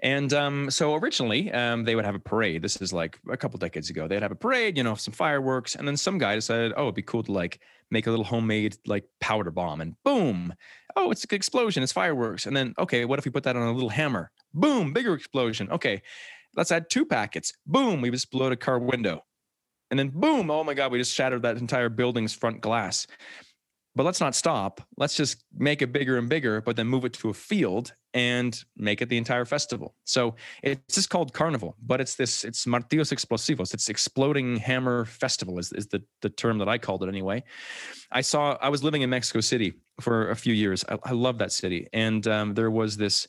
[0.00, 2.62] And um, so originally, um, they would have a parade.
[2.62, 4.06] This is like a couple decades ago.
[4.06, 6.94] They'd have a parade, you know, some fireworks, and then some guy decided, oh, it'd
[6.94, 10.52] be cool to like make a little homemade like powder bomb, and boom,
[10.96, 12.46] oh, it's an explosion, it's fireworks.
[12.46, 14.30] And then, okay, what if we put that on a little hammer?
[14.52, 15.70] Boom, bigger explosion.
[15.70, 16.02] Okay,
[16.56, 17.52] let's add two packets.
[17.66, 19.24] Boom, we explode a car window,
[19.90, 23.06] and then boom, oh my god, we just shattered that entire building's front glass.
[23.94, 24.80] But let's not stop.
[24.96, 28.62] Let's just make it bigger and bigger, but then move it to a field and
[28.76, 29.94] make it the entire festival.
[30.04, 33.74] So it's just called Carnival, but it's this, it's Martillos Explosivos.
[33.74, 37.44] It's Exploding Hammer Festival is, is the, the term that I called it anyway.
[38.10, 40.84] I saw, I was living in Mexico City for a few years.
[40.88, 41.88] I, I love that city.
[41.92, 43.28] And um, there was this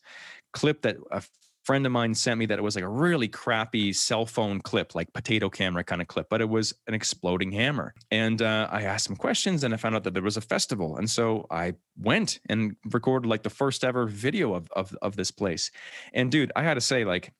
[0.54, 1.22] clip that a
[1.64, 4.96] friend of mine sent me that it was like a really crappy cell phone clip,
[4.96, 7.94] like potato camera kind of clip, but it was an exploding hammer.
[8.12, 10.98] And uh, I asked some questions and I found out that there was a festival.
[10.98, 15.32] And so I went and recorded like the first ever video of, of, of this
[15.32, 15.72] place.
[16.14, 17.34] And dude, I had to say, like,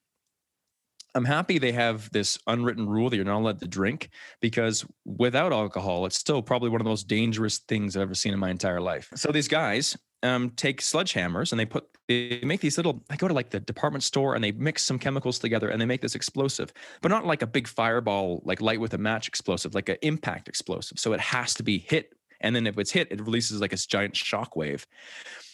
[1.16, 4.10] I'm happy they have this unwritten rule that you're not allowed to drink
[4.42, 8.34] because without alcohol, it's still probably one of the most dangerous things I've ever seen
[8.34, 9.12] in my entire life.
[9.16, 13.28] So these guys um, take sledgehammers and they put they make these little they go
[13.28, 16.16] to like the department store and they mix some chemicals together and they make this
[16.16, 19.98] explosive but not like a big fireball like light with a match explosive like an
[20.02, 20.98] impact explosive.
[20.98, 23.86] So it has to be hit and then if it's hit it releases like this
[23.86, 24.88] giant shock wave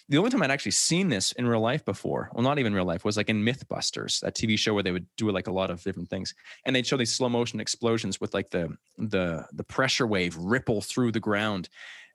[0.09, 2.83] the only time I'd actually seen this in real life before, well, not even real
[2.83, 5.69] life, was like in Mythbusters, that TV show where they would do like a lot
[5.69, 6.33] of different things,
[6.65, 10.81] and they'd show these slow motion explosions with like the the the pressure wave ripple
[10.81, 11.69] through the ground,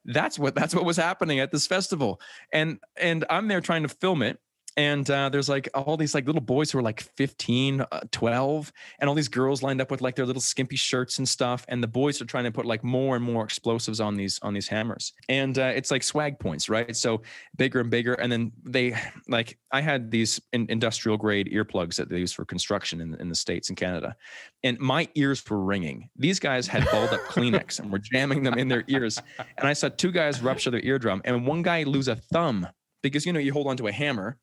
[0.05, 2.21] that's what that's what was happening at this festival.
[2.53, 4.39] And and i'm there trying to film it
[4.77, 8.73] and uh, there's like all these like little boys who are like 15 uh, 12
[8.99, 11.83] and all these girls lined up with like their little skimpy shirts and stuff and
[11.83, 14.69] the boys are trying to put like more and more explosives on these on these
[14.69, 15.13] hammers.
[15.29, 16.97] And uh, it's like swag points right?
[16.97, 17.23] So
[17.57, 18.97] bigger and bigger and then they
[19.29, 23.29] like i had these in, industrial grade earplugs that they use for construction in, in
[23.29, 24.17] the states and canada
[24.63, 26.09] and my ears were ringing.
[26.17, 29.21] These guys had balled up kleenex and were jamming them in their ears
[29.59, 32.67] and i saw two guys rupture their eardrum and one guy lose a thumb
[33.03, 34.39] because you know you hold onto a hammer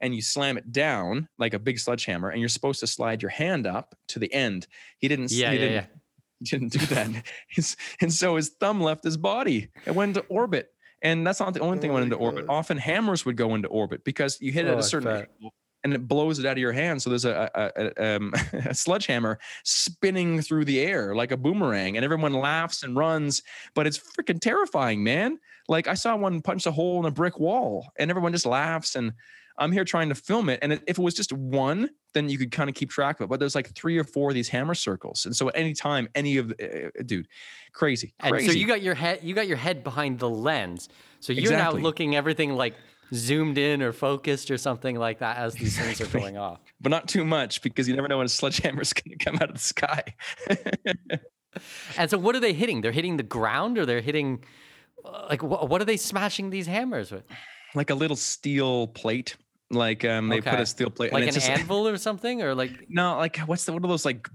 [0.00, 3.30] and you slam it down like a big sledgehammer and you're supposed to slide your
[3.30, 4.66] hand up to the end.
[4.98, 5.86] He didn't Yeah, he yeah, didn't, yeah.
[6.40, 7.26] he didn't do that.
[7.48, 9.68] His, and so his thumb left his body.
[9.86, 10.68] It went into orbit.
[11.02, 12.44] And that's not the only thing that went into orbit.
[12.48, 15.08] Often hammers would go into orbit because you hit it Oh, at I a certain
[15.08, 17.00] angle and it blows it out of your hand.
[17.02, 21.96] So there's a, a, a, um, a sledgehammer spinning through the air like a boomerang
[21.96, 23.42] and everyone laughs and runs.
[23.74, 25.38] But it's freaking terrifying man.
[25.68, 28.96] Like i saw one punch a hole in a brick wall and everyone just laughs
[28.96, 29.12] and
[29.60, 32.50] i'm here trying to film it and if it was just one then you could
[32.50, 34.74] kind of keep track of it but there's like three or four of these hammer
[34.74, 37.28] circles and so at any time any of the, uh, dude
[37.72, 40.88] crazy And so you got your head you got your head behind the lens.
[41.20, 41.80] So you're Exactly.
[41.80, 42.74] now looking everything like
[43.14, 46.58] zoomed in or focused or something like that as these things are going off.
[46.80, 49.36] but not too much because you never know when a sledgehammer is going to come
[49.36, 50.02] out of the sky
[51.98, 52.80] And so what are they hitting?
[52.80, 54.44] They're hitting the ground or they're hitting
[55.04, 57.24] uh, like wh- what are they smashing these hammers with?
[57.74, 59.36] like a little steel plate
[59.70, 62.54] like um they put a steel plate Like and an just anvil or something or
[62.54, 64.28] like no like what's the what are those like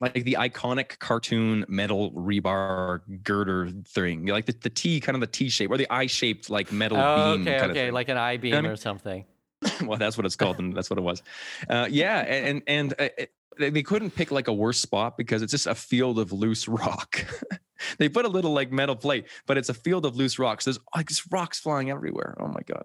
[0.00, 5.26] like the iconic cartoon metal rebar girder thing like the, the T kind of the
[5.26, 8.08] T shape or the I shaped like metal Oh, beam okay, kind of okay, like
[8.08, 8.70] an I beam I mean?
[8.70, 9.24] or something.
[9.84, 11.22] well that's what it's called and that's what it was
[11.70, 15.50] uh, yeah and and uh, it, they couldn't pick like a worse spot because it's
[15.50, 17.24] just a field of loose rock
[17.98, 20.78] they put a little like metal plate but it's a field of loose rocks there's
[20.94, 22.84] like just rocks flying everywhere oh my god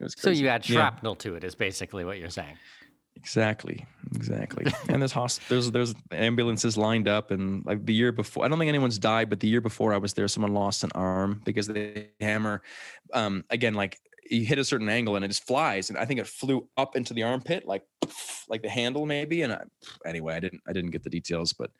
[0.00, 0.74] it was So you add Yeah.
[0.76, 2.56] shrapnel to it is basically what you're saying.
[3.16, 4.64] Exactly, exactly.
[4.88, 8.60] and there's hosp- there's there's ambulances lined up, and like the year before, I don't
[8.60, 11.66] think anyone's died, but the year before I was there, someone lost an arm because
[11.66, 12.62] they hammer.
[13.12, 13.98] Um, again, like
[14.30, 16.96] you hit a certain angle and it just flies, and I think it flew up
[16.96, 17.82] into the armpit, like
[18.48, 19.42] like the handle maybe.
[19.42, 19.62] And I,
[20.06, 21.70] anyway, I didn't I didn't get the details, but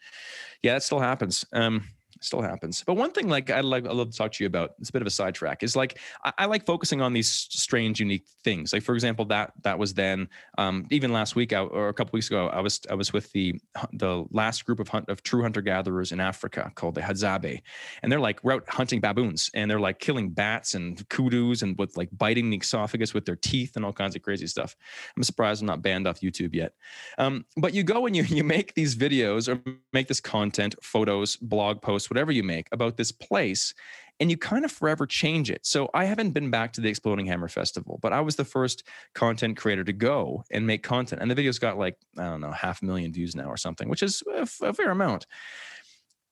[0.63, 1.45] yeah, that still happens.
[1.53, 1.85] Um,
[2.21, 2.83] still happens.
[2.87, 4.75] But one thing, like I'd like I love to talk to you about.
[4.79, 5.63] It's a bit of a sidetrack.
[5.63, 8.73] Is like I, I like focusing on these strange, unique things.
[8.73, 12.17] Like for example, that that was then um, even last week I, or a couple
[12.17, 13.61] weeks ago, I was I was with the
[13.93, 17.61] the last group of hunt of true hunter gatherers in Africa called the Hadzabe,
[18.03, 21.79] and they're like we're out hunting baboons and they're like killing bats and kudus and
[21.79, 24.77] with like biting the esophagus with their teeth and all kinds of crazy stuff.
[25.17, 26.73] I'm surprised I'm not banned off YouTube yet.
[27.19, 29.61] Um, but you go and you you make these videos or
[29.93, 33.75] make this content, photos, blog posts, whatever you make about this place,
[34.21, 35.65] and you kind of forever change it.
[35.65, 38.85] So I haven't been back to the Exploding Hammer Festival, but I was the first
[39.15, 42.53] content creator to go and make content, and the video's got like I don't know
[42.53, 45.27] half a million views now or something, which is a, fair amount.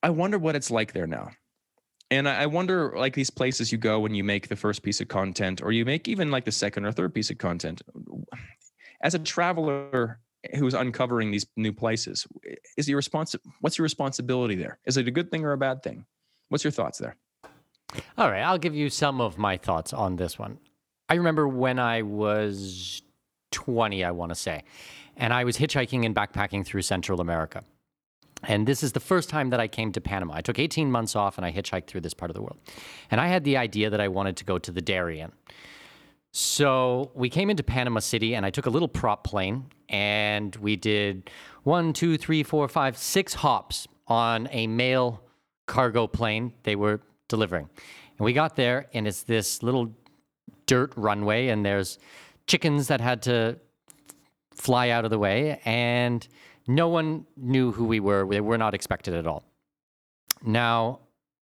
[0.03, 1.31] I wonder what it's like there now.
[2.09, 5.09] And I wonder, like these places you go when you make the first piece of
[5.09, 7.81] content, or you make even like the second or third piece of content.
[9.01, 10.19] As a traveler
[10.55, 12.27] who's uncovering these new places,
[12.77, 14.79] is your responsi- What's your responsibility there?
[14.85, 16.05] Is it a good thing or a bad thing?
[16.49, 17.15] What's your thoughts there?
[18.17, 20.59] All right, I'll give you some of my thoughts on this one.
[21.09, 23.01] I remember when I was
[23.51, 24.63] 20, I want to say,
[25.15, 27.63] and I was hitchhiking and backpacking through Central America.
[28.43, 30.35] And this is the first time that I came to Panama.
[30.35, 32.57] I took 18 months off and I hitchhiked through this part of the world.
[33.09, 35.31] And I had the idea that I wanted to go to the Darien.
[36.39, 40.75] So we came into Panama City and I took a little prop plane and we
[40.75, 41.31] did
[41.63, 45.23] one, two, three, four, five, six hops on a mail
[45.65, 47.67] cargo plane they were delivering.
[48.19, 49.91] And we got there and it's this little
[50.67, 51.97] dirt runway and there's
[52.45, 53.57] chickens that had to
[54.51, 56.27] fly out of the way and
[56.67, 58.27] no one knew who we were.
[58.29, 59.43] They were not expected at all.
[60.45, 60.99] Now,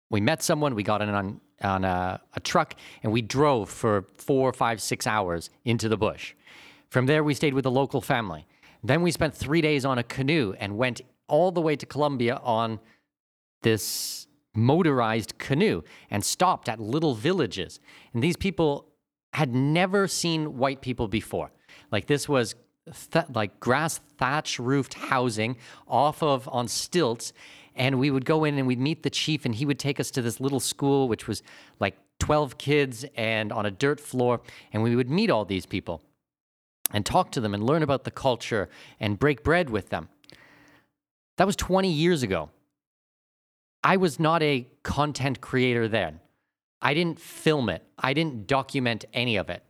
[0.09, 4.05] we met someone, we got in on, on a, a truck, and we drove for
[4.17, 6.33] four, five, six hours into the bush.
[6.89, 8.45] From there, we stayed with a local family.
[8.83, 12.39] Then we spent three days on a canoe and went all the way to Colombia
[12.43, 12.79] on
[13.61, 17.79] this motorized canoe and stopped at little villages.
[18.13, 18.87] And these people
[19.33, 21.51] had never seen white people before.
[21.91, 22.55] Like this was
[23.11, 27.33] th- like grass thatch roofed housing off of on stilts.
[27.75, 30.11] And we would go in and we'd meet the chief, and he would take us
[30.11, 31.41] to this little school, which was
[31.79, 34.41] like 12 kids and on a dirt floor.
[34.73, 36.01] And we would meet all these people
[36.91, 40.09] and talk to them and learn about the culture and break bread with them.
[41.37, 42.49] That was 20 years ago.
[43.83, 46.19] I was not a content creator then.
[46.81, 49.63] I didn't film it, I didn't document any of it.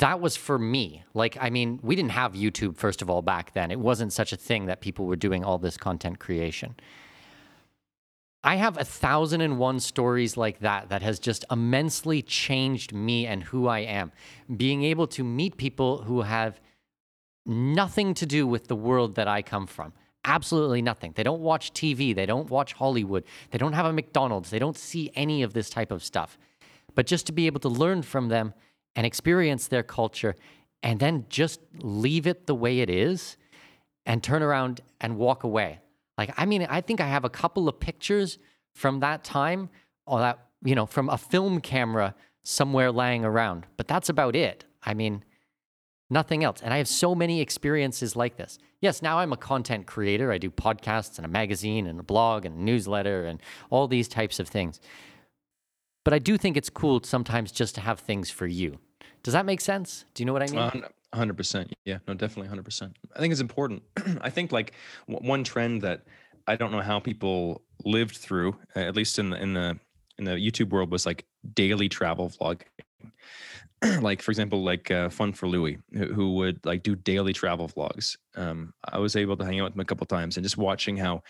[0.00, 1.04] That was for me.
[1.14, 3.70] Like, I mean, we didn't have YouTube, first of all, back then.
[3.70, 6.74] It wasn't such a thing that people were doing all this content creation.
[8.42, 13.26] I have a thousand and one stories like that that has just immensely changed me
[13.26, 14.12] and who I am.
[14.54, 16.60] Being able to meet people who have
[17.46, 19.92] nothing to do with the world that I come from.
[20.24, 21.12] Absolutely nothing.
[21.14, 22.14] They don't watch TV.
[22.14, 23.24] They don't watch Hollywood.
[23.50, 24.50] They don't have a McDonald's.
[24.50, 26.36] They don't see any of this type of stuff.
[26.94, 28.54] But just to be able to learn from them
[28.96, 30.36] and experience their culture
[30.82, 33.36] and then just leave it the way it is
[34.06, 35.80] and turn around and walk away.
[36.18, 38.38] Like, I mean, I think I have a couple of pictures
[38.74, 39.70] from that time
[40.06, 44.64] or that, you know, from a film camera somewhere lying around, but that's about it.
[44.82, 45.24] I mean,
[46.10, 46.60] nothing else.
[46.62, 48.58] And I have so many experiences like this.
[48.80, 50.30] Yes, now I'm a content creator.
[50.30, 54.08] I do podcasts and a magazine and a blog and a newsletter and all these
[54.08, 54.80] types of things.
[56.04, 58.78] But I do think it's cool sometimes just to have things for you.
[59.22, 60.04] Does that make sense?
[60.14, 60.84] Do you know what I mean?
[60.84, 61.72] Uh, 100%.
[61.84, 62.92] Yeah, no, definitely 100%.
[63.16, 63.82] I think it's important.
[64.20, 64.74] I think like
[65.08, 66.02] w- one trend that
[66.46, 69.78] I don't know how people lived through, at least in the, in the
[70.18, 72.62] in the YouTube world was like daily travel vlogging.
[74.00, 77.68] like for example, like uh, Fun for Louis, who, who, would like do daily travel
[77.68, 78.16] vlogs.
[78.36, 80.96] Um, I was able to hang out with him a couple times and just watching
[80.96, 81.22] how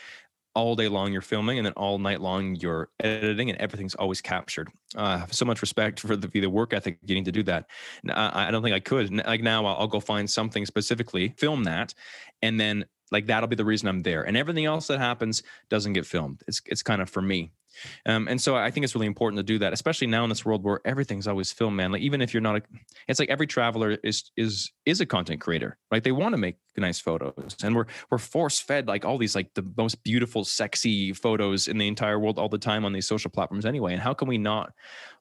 [0.55, 4.21] all day long you're filming and then all night long you're editing and everything's always
[4.21, 4.69] captured.
[4.97, 7.67] Uh, I have so much respect for the, the work ethic need to do that.
[8.09, 9.13] I, I don't think I could.
[9.27, 11.95] Like now I'll, I'll go find something specifically, film that,
[12.43, 14.23] and then like that'll be the reason I'm there.
[14.23, 16.43] And everything else that happens doesn't get filmed.
[16.47, 17.53] It's it's kind of for me.
[18.07, 20.45] Um, and so I think it's really important to do that, especially now in this
[20.45, 21.93] world where everything's always filmed, man.
[21.93, 22.63] Like even if you're not a,
[23.09, 26.03] it's like every traveler is is is a content creator, right?
[26.03, 29.53] They want to make nice photos, and we're we're force fed like all these like
[29.55, 33.31] the most beautiful, sexy photos in the entire world all the time on these social
[33.31, 33.93] platforms anyway.
[33.93, 34.73] And how can we not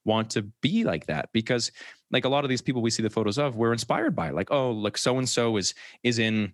[0.06, 1.30] want to be like that?
[1.34, 1.72] Because
[2.12, 4.30] like a lot of these people we see the photos of, we're inspired by.
[4.30, 6.54] Like oh, look, so and so is is in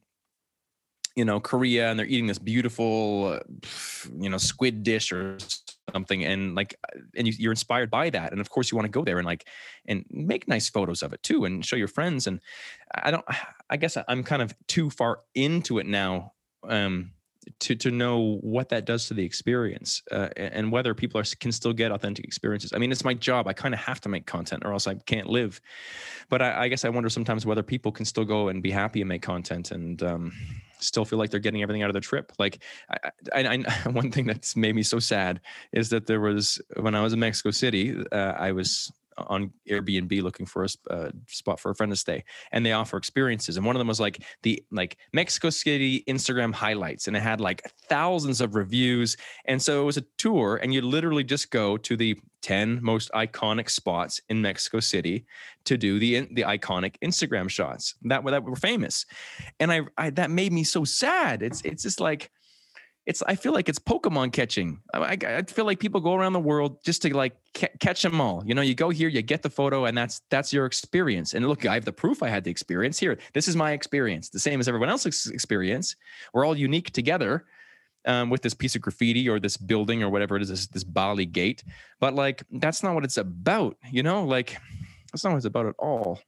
[1.15, 3.39] you know Korea and they're eating this beautiful
[4.19, 5.38] you know squid dish or
[5.91, 6.76] something and like
[7.15, 9.26] and you, are inspired by that and of course you want to go there and
[9.26, 9.48] like
[9.88, 12.39] and make nice photos of it too and show your friends and
[12.93, 13.26] I don't
[13.69, 16.34] I guess I'm kind of too far into it now
[16.67, 17.12] um
[17.60, 21.52] to to know what that does to the experience uh, and whether people are can
[21.52, 22.74] still get authentic experiences.
[22.74, 23.48] I mean, it's my job.
[23.48, 25.60] I kind of have to make content, or else I can't live.
[26.30, 29.02] But I, I, guess I wonder sometimes whether people can still go and be happy
[29.02, 30.34] and make content and um,
[30.82, 32.32] still feel like they're getting everything out of the trip.
[32.39, 36.62] Like, I, I, I, one thing that's made me so sad is that there was
[36.78, 38.92] when I was in Mexico City, uh, I was
[39.28, 42.98] on Airbnb looking for a uh, spot for a friend to stay, and they offer
[42.98, 43.58] experiences.
[43.58, 47.42] And one of them was like the like Mexico City Instagram highlights, and it had
[47.42, 49.18] like thousands of reviews.
[49.46, 53.12] And so it was a tour, and you literally just go to the 10 most
[53.12, 55.26] iconic spots in Mexico City
[55.66, 59.06] to do the the iconic Instagram shots that that were famous.
[59.60, 61.42] And I, I that made me so sad.
[61.44, 62.32] It's it's just like
[63.10, 64.80] it's I feel like it's Pokemon catching.
[64.93, 68.22] I, I feel like people go around the world just to like ca- catch them
[68.22, 68.43] all.
[68.45, 71.34] You know, you go here, you get the photo, and that's that's your experience.
[71.34, 73.17] And look, I have the proof I had the experience here.
[73.34, 75.95] This is my experience, the same as everyone else's experience.
[76.34, 77.45] We're all unique together.
[78.06, 80.86] Um, with this piece of graffiti or this building or whatever it is, this, this
[80.86, 81.65] Bali gate.
[82.00, 84.24] But like, that's not what it's about, you know?
[84.24, 84.58] Like,
[85.12, 86.22] that's not what it's about at all.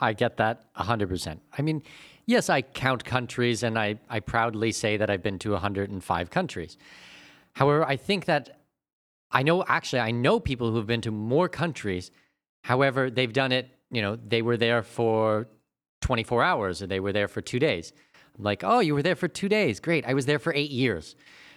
[0.00, 1.38] I get that 100%.
[1.56, 1.82] I mean,
[2.26, 6.76] yes, I count countries and I, I proudly say that I've been to 105 countries.
[7.54, 8.60] However, I think that
[9.30, 12.10] I know, actually, I know people who've been to more countries.
[12.62, 15.48] However, they've done it, you know, they were there for
[16.02, 17.92] 24 hours or they were there for two days.
[18.36, 19.80] I'm like, oh, you were there for two days.
[19.80, 20.06] Great.
[20.06, 21.16] I was there for eight years,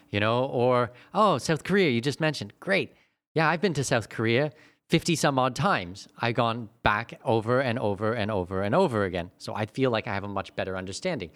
[0.09, 2.53] you know, or, oh, South Korea, you just mentioned.
[2.59, 2.93] Great.
[3.33, 4.51] Yeah, I've been to South Korea.
[4.89, 9.29] 50 some odd times, I've gone back over and over and over and over again.
[9.37, 11.29] So I feel like I have a much better understanding.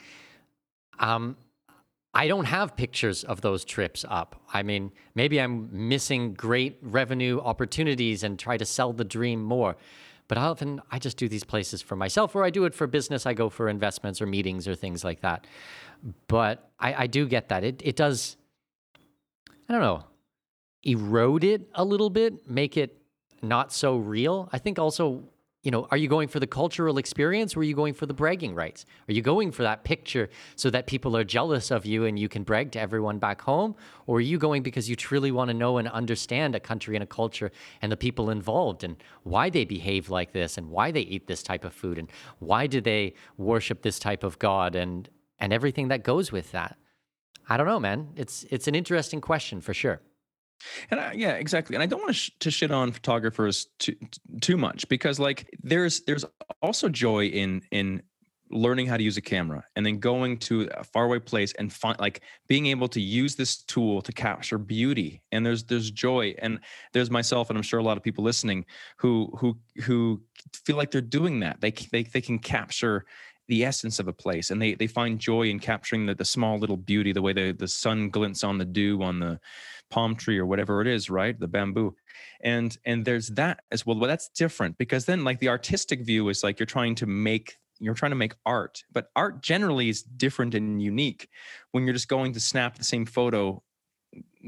[1.00, 1.38] Um,
[2.16, 4.42] I don't have pictures of those trips up.
[4.54, 9.76] I mean, maybe I'm missing great revenue opportunities and try to sell the dream more.
[10.28, 13.26] But often I just do these places for myself, or I do it for business.
[13.28, 15.46] I go for investments or meetings or things like that.
[16.28, 17.64] But I, I do get that.
[17.64, 18.36] It, it does,
[19.70, 20.04] I don't know,
[20.84, 23.03] erode it a little bit, make it
[23.44, 24.50] not so real.
[24.52, 25.24] I think also,
[25.64, 28.14] you know, are you going for the cultural experience or are you going for the
[28.14, 28.86] bragging rights?
[29.08, 32.28] Are you going for that picture so that people are jealous of you and you
[32.28, 33.76] can brag to everyone back home?
[34.06, 37.04] Or are you going because you truly want to know and understand a country and
[37.04, 41.02] a culture and the people involved and why they behave like this and why they
[41.02, 45.10] eat this type of food and why do they worship this type of God and
[45.40, 46.78] and everything that goes with that?
[47.50, 48.10] I don't know, man.
[48.16, 50.02] It's it's an interesting question for sure.
[50.92, 51.76] And I, yeah, exactly.
[51.76, 53.96] And I don't want to, sh- to shit on photographers too
[54.42, 56.26] too much because like there's there's
[56.62, 58.02] also joy in in
[58.54, 62.00] learning how to use a camera and then going to a faraway place and find
[62.00, 66.60] like being able to use this tool to capture beauty and there's there's joy and
[66.94, 68.64] there's myself and i'm sure a lot of people listening
[68.98, 70.22] who who who
[70.54, 73.06] feel like they're doing that they they, they can capture
[73.48, 76.58] the essence of a place and they they find joy in capturing the, the small
[76.58, 79.40] little beauty the way the, the sun glints on the dew on the
[79.94, 81.40] palm tree or whatever it is right?
[81.40, 81.96] The bamboo.
[82.44, 86.30] And and there's that as well well that's different because then like the artistic view
[86.30, 90.04] is like you're trying to make you're trying to make art but art generally is
[90.04, 91.30] different and unique
[91.72, 93.62] when you're just going to snap the same photo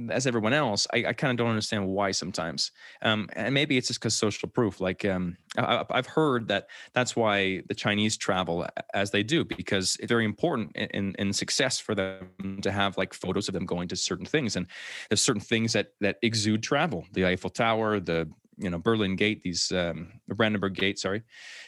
[0.09, 2.71] as everyone else i, I kind of don't understand why sometimes
[3.01, 7.15] um, and maybe it's just because social proof like um, I, have heard that that's
[7.15, 11.95] why the chinese travel as they do because it's very important in, in success for
[11.95, 14.67] them to have like photos of them going to certain things and
[15.09, 19.41] there's certain things that that exude travel the eiffel tower the you know Berlin Gate,
[19.43, 21.23] these um, Brandenburg Gate, sorry,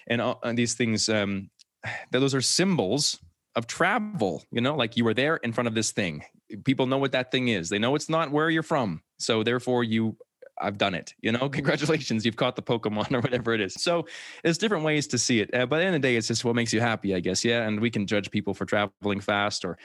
[0.07, 1.09] and, uh, and these things.
[1.09, 1.49] Um,
[2.11, 3.19] those are symbols
[3.55, 4.43] of travel.
[4.51, 6.23] You know, like you were there in front of this thing.
[6.63, 7.69] People know what that thing is.
[7.69, 10.17] They know it's not where you're from, so therefore you.
[10.59, 11.13] I've done it.
[11.21, 13.75] You know, congratulations, you've caught the Pokemon or whatever it is.
[13.75, 14.07] So
[14.43, 15.53] there's different ways to see it.
[15.53, 17.19] Uh, but at the end of the day, it's just what makes you happy, I
[17.19, 17.45] guess.
[17.45, 19.77] Yeah, and we can judge people for traveling fast or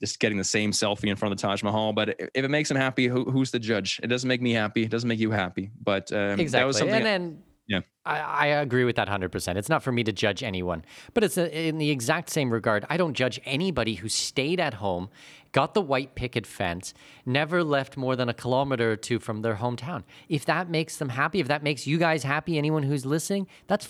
[0.00, 1.92] just getting the same selfie in front of the Taj Mahal.
[1.92, 4.00] But if it makes them happy, who, who's the judge?
[4.02, 4.82] It doesn't make me happy.
[4.82, 5.70] It doesn't make you happy.
[5.80, 6.46] But um, exactly.
[6.48, 6.96] that was something.
[6.96, 7.80] And then yeah.
[8.06, 9.56] I, I, agree with that 100%.
[9.56, 12.86] It's not for me to judge anyone, but it's a, in the exact same regard.
[12.88, 15.10] I don't judge anybody who stayed at home,
[15.52, 16.94] got the white picket fence,
[17.24, 20.04] never left more than a kilometer or two from their hometown.
[20.28, 23.88] If that makes them happy, if that makes you guys happy, anyone who's listening, that's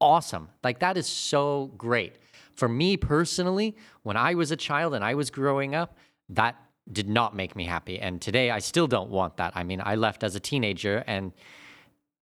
[0.00, 0.48] awesome.
[0.62, 2.14] Like, that is so great.
[2.52, 5.96] For me personally, when I was a child and I was growing up,
[6.30, 6.56] that
[6.90, 7.98] did not make me happy.
[7.98, 9.52] And today I still don't want that.
[9.54, 11.32] I mean, I left as a teenager and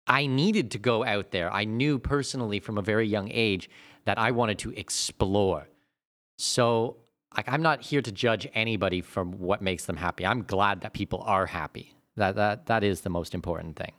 [0.06, 1.52] I needed to go out there.
[1.52, 3.70] I knew personally from a very young age
[4.06, 5.70] that I wanted to explore.
[6.38, 6.98] So,
[7.36, 10.26] like, I'm not here to judge anybody from what makes them happy.
[10.26, 11.96] I'm glad that people are happy.
[12.16, 13.94] That that that is the most important thing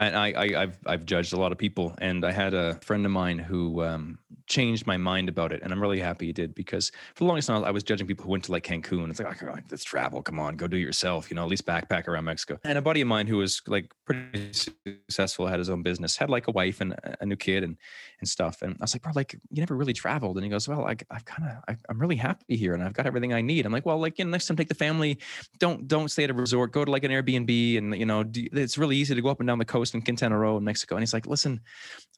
[0.00, 3.04] and I, I have I've judged a lot of people, and I had a friend
[3.04, 6.54] of mine who um, changed my mind about it, and I'm really happy he did
[6.54, 9.10] because for the longest time I was judging people who went to like Cancun.
[9.10, 11.66] It's like, oh, let's travel, come on, go do it yourself, you know, at least
[11.66, 12.58] backpack around Mexico.
[12.64, 16.30] And a buddy of mine who was like pretty successful, had his own business, had
[16.30, 17.76] like a wife and a new kid and
[18.20, 18.62] and stuff.
[18.62, 20.36] And I was like, bro, like you never really traveled.
[20.36, 23.06] And he goes, well, I, I've kind of I'm really happy here, and I've got
[23.06, 23.66] everything I need.
[23.66, 25.18] I'm like, well, like you know, next time take the family,
[25.58, 28.78] don't don't stay at a resort, go to like an Airbnb, and you know, it's
[28.78, 30.96] really easy to go up and down the coast in Quintana Roo Mexico.
[30.96, 31.60] And he's like, listen,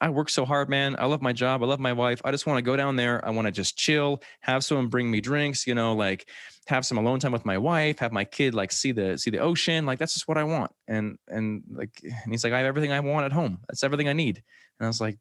[0.01, 0.97] I work so hard, man.
[0.99, 1.63] I love my job.
[1.63, 2.21] I love my wife.
[2.25, 3.25] I just want to go down there.
[3.27, 6.29] I want to just chill, have someone bring me drinks, you know, like
[6.67, 9.39] have some alone time with my wife, have my kid like see the see the
[9.39, 9.87] ocean.
[9.87, 10.73] Like that's just what I want.
[10.89, 13.59] And and like and he's like, I have everything I want at home.
[13.69, 14.43] That's everything I need.
[14.79, 15.19] And I was like,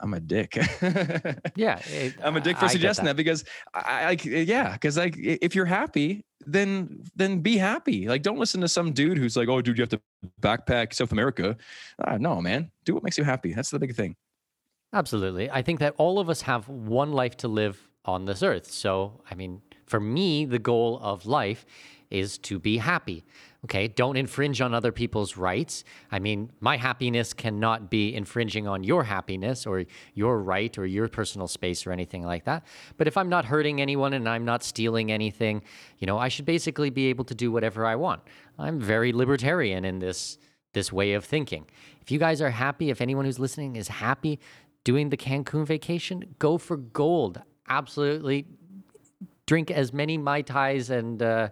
[0.00, 0.56] I'm a dick.
[1.56, 3.12] yeah, it, I'm a dick for I suggesting that.
[3.12, 3.16] that.
[3.16, 8.08] because I, I yeah, because like if you're happy, then then be happy.
[8.08, 10.00] Like don't listen to some dude who's like, oh, dude, you have to
[10.40, 11.56] backpack South America.
[11.98, 13.52] Uh, no, man, do what makes you happy.
[13.52, 14.16] That's the big thing.
[14.92, 18.70] Absolutely, I think that all of us have one life to live on this earth.
[18.70, 21.64] So, I mean, for me, the goal of life
[22.10, 23.24] is to be happy.
[23.64, 25.84] Okay, don't infringe on other people's rights.
[26.12, 31.08] I mean, my happiness cannot be infringing on your happiness or your right or your
[31.08, 32.66] personal space or anything like that.
[32.98, 35.62] But if I'm not hurting anyone and I'm not stealing anything,
[35.98, 38.22] you know, I should basically be able to do whatever I want.
[38.58, 40.38] I'm very libertarian in this
[40.74, 41.66] this way of thinking.
[42.02, 44.40] If you guys are happy, if anyone who's listening is happy
[44.82, 47.40] doing the Cancun vacation, go for gold.
[47.68, 48.44] Absolutely
[49.46, 51.48] drink as many mai tais and uh,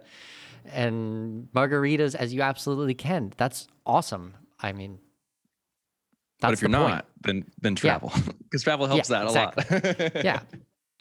[0.71, 3.33] and margaritas as you absolutely can.
[3.37, 4.33] That's awesome.
[4.59, 4.99] I mean,
[6.39, 8.11] but if you're not, then then travel
[8.43, 8.63] because yeah.
[8.63, 9.77] travel helps yeah, that exactly.
[9.77, 10.15] a lot.
[10.25, 10.39] yeah.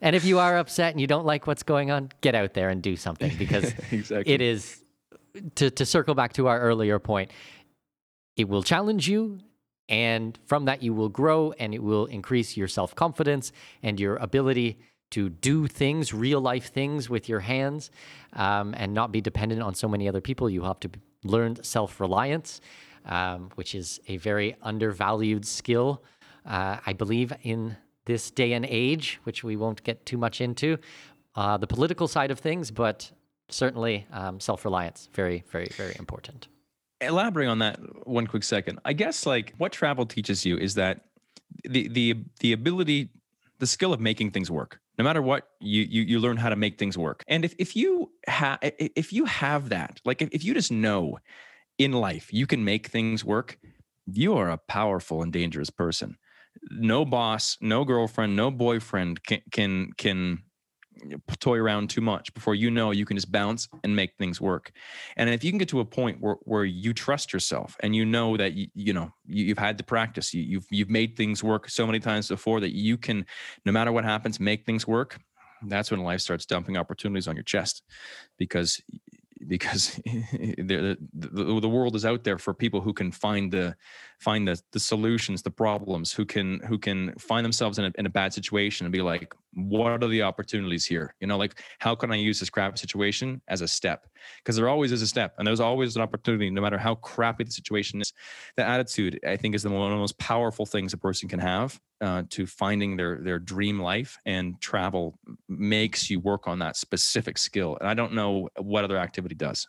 [0.01, 2.69] And if you are upset and you don't like what's going on, get out there
[2.71, 4.33] and do something because exactly.
[4.33, 4.83] it is
[5.57, 7.31] to to circle back to our earlier point,
[8.37, 9.39] it will challenge you
[9.89, 13.53] and from that you will grow and it will increase your self-confidence
[13.83, 14.79] and your ability
[15.13, 17.91] to do things, real life things with your hands,
[18.35, 20.51] um, and not be dependent on so many other people.
[20.51, 20.91] You have to
[21.25, 22.61] learn self reliance,
[23.07, 26.03] um, which is a very undervalued skill,
[26.47, 30.79] uh, I believe, in this day and age, which we won't get too much into.
[31.35, 33.11] Uh, the political side of things, but
[33.49, 36.49] certainly um, self reliance, very, very, very important.
[37.01, 41.05] Elaborate on that one quick second, I guess like what travel teaches you is that
[41.65, 43.11] the the the ability
[43.59, 46.57] the skill of making things work no matter what you you, you learn how to
[46.57, 50.45] make things work and if, if you have if you have that like if, if
[50.45, 51.19] you just know
[51.79, 53.59] in life you can make things work,
[54.07, 56.17] you are a powerful and dangerous person.
[56.71, 60.43] No boss, no girlfriend, no boyfriend can can can
[61.41, 62.33] toy around too much.
[62.35, 64.73] Before you know you can just bounce and make things work.
[65.17, 68.05] And if you can get to a point where, where you trust yourself and you
[68.05, 71.43] know that you, you know you, have had the practice you, you've you've made things
[71.43, 73.27] work so many times before that you can
[73.65, 75.19] no matter what happens make things work
[75.67, 77.83] that's when life starts dumping opportunities on your chest.
[78.39, 78.81] Because
[79.47, 83.75] because the, the, the world is out there for people who can find the
[84.23, 88.07] find the the solutions the problems who can who can find themselves in a, in
[88.07, 91.15] a bad situation and be like what are the opportunities here?
[91.21, 94.07] You know like how can i use this crappy situation as a step?
[94.39, 97.45] Because there always is a step and there's always an opportunity no matter how crappy
[97.45, 98.13] the situation is.
[98.57, 101.41] The attitude i think is the one of the most powerful things a person can
[101.41, 105.19] have uh, to finding their their dream life and travel
[105.49, 109.69] makes you work on that specific skill and i don't know what other activity does.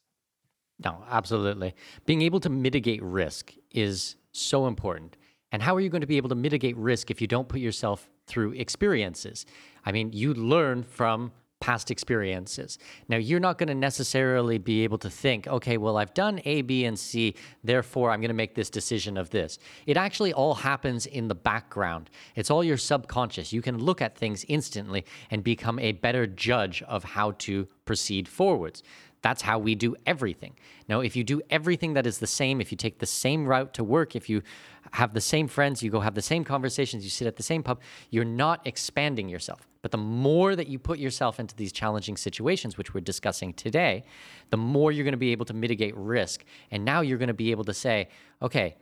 [0.84, 1.76] No absolutely.
[2.06, 5.16] Being able to mitigate risk is so important
[5.52, 7.60] and how are you going to be able to mitigate risk if you don't put
[7.60, 9.46] yourself through experiences
[9.86, 11.32] i mean you learn from
[11.64, 12.78] past experiences.
[13.08, 16.62] Now, you're not going to necessarily be able to think, okay, well, I've done A,
[16.62, 19.60] B, and C, therefore I'm going to make this decision of this.
[19.86, 22.10] It actually all happens in the background.
[22.36, 23.54] It's all your subconscious.
[23.54, 28.28] You can look at things instantly and become a better judge of how to proceed
[28.28, 28.84] forwards.
[29.24, 30.54] That's how we do everything.
[30.88, 33.74] Now, if you do everything that is the same, if you take the same route
[33.76, 34.44] to work, if you
[34.92, 37.64] have the same friends, you go have the same conversations, you sit at the same
[37.64, 39.66] pub, you're not expanding yourself.
[39.82, 44.04] But the more that you put yourself into these challenging situations, which we're discussing today,
[44.50, 46.44] the more you're going to be able to mitigate risk.
[46.70, 48.10] And now you're going to be able to say,
[48.42, 48.76] okay,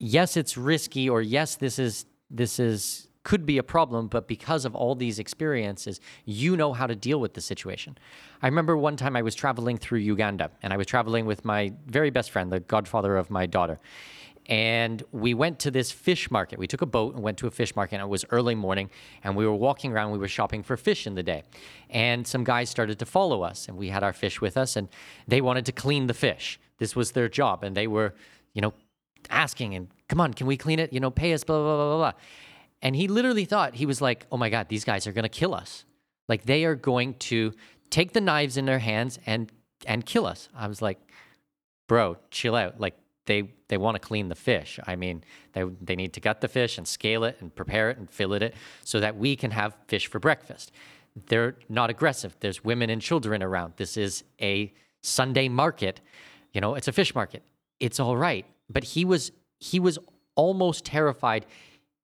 [0.00, 4.64] yes, it's risky, or yes, this is this is could be a problem, but because
[4.64, 7.98] of all these experiences, you know how to deal with the situation.
[8.40, 11.74] I remember one time I was traveling through Uganda and I was traveling with my
[11.84, 13.80] very best friend, the godfather of my daughter.
[14.46, 16.58] And we went to this fish market.
[16.58, 17.96] We took a boat and went to a fish market.
[17.96, 18.88] And it was early morning,
[19.22, 20.10] and we were walking around.
[20.12, 21.42] We were shopping for fish in the day,
[21.90, 23.68] and some guys started to follow us.
[23.68, 24.88] And we had our fish with us, and
[25.26, 26.58] they wanted to clean the fish.
[26.78, 28.14] This was their job, and they were,
[28.54, 28.72] you know,
[29.28, 30.94] asking and come on, can we clean it?
[30.94, 32.12] You know, pay us, blah blah blah blah blah.
[32.82, 35.28] And he literally thought, he was like, oh my God, these guys are going to
[35.28, 35.84] kill us.
[36.28, 37.52] Like they are going to
[37.90, 39.50] take the knives in their hands and
[39.86, 40.48] and kill us.
[40.56, 40.98] I was like,
[41.86, 42.80] bro, chill out.
[42.80, 42.94] Like
[43.26, 44.78] they they want to clean the fish.
[44.86, 47.98] I mean, they they need to gut the fish and scale it and prepare it
[47.98, 48.54] and fillet it
[48.84, 50.72] so that we can have fish for breakfast.
[51.26, 52.36] They're not aggressive.
[52.40, 53.74] There's women and children around.
[53.76, 54.72] This is a
[55.02, 56.00] Sunday market.
[56.52, 57.42] You know, it's a fish market.
[57.80, 58.44] It's all right.
[58.68, 59.98] But he was he was
[60.34, 61.46] almost terrified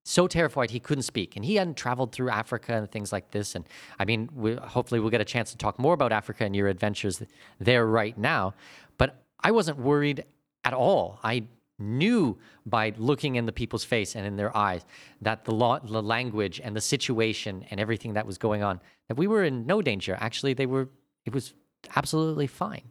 [0.07, 3.55] so terrified he couldn't speak and he hadn't traveled through africa and things like this
[3.55, 3.65] and
[3.99, 6.67] i mean we, hopefully we'll get a chance to talk more about africa and your
[6.67, 7.23] adventures
[7.59, 8.53] there right now
[8.97, 10.23] but i wasn't worried
[10.65, 11.19] at all.
[11.23, 11.43] I
[11.77, 14.83] knew by looking in the people's face and in their eyes
[15.21, 19.15] that the, law, the language and the situation and everything that was going on that
[19.15, 20.17] we were in no danger.
[20.19, 20.89] Actually they were
[21.25, 21.53] it was
[21.95, 22.83] absolutely fine.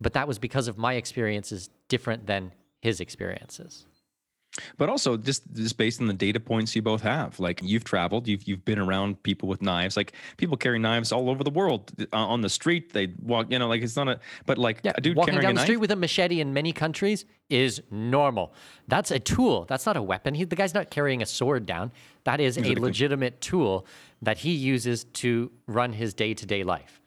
[0.00, 3.86] But that was because of my experiences different than his experiences
[4.76, 8.26] but also just just based on the data points you both have like you've traveled
[8.26, 11.92] you've you've been around people with knives like people carry knives all over the world
[12.12, 14.92] uh, on the street they walk you know like it's not a but like yeah,
[14.94, 18.52] a dude walking down the street with a machete in many countries is normal
[18.86, 21.90] that's a tool that's not a weapon he, the guy's not carrying a sword down
[22.24, 22.80] that is exactly.
[22.80, 23.86] a legitimate tool
[24.20, 27.00] that he uses to run his day-to-day life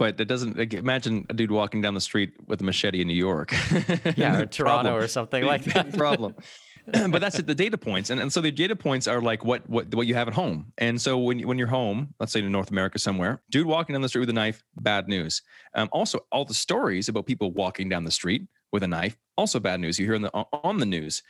[0.00, 3.06] but that doesn't like, imagine a dude walking down the street with a machete in
[3.06, 3.52] New York.
[4.16, 5.92] yeah, or Toronto or something like that.
[5.92, 6.34] problem.
[7.10, 8.10] but that's it, the data points.
[8.10, 10.72] And, and so the data points are like what what what you have at home.
[10.78, 14.02] And so when when you're home, let's say in North America somewhere, dude walking down
[14.02, 15.42] the street with a knife, bad news.
[15.74, 19.60] Um, also, all the stories about people walking down the street with a knife, also
[19.60, 19.98] bad news.
[19.98, 21.22] You hear on the on the news.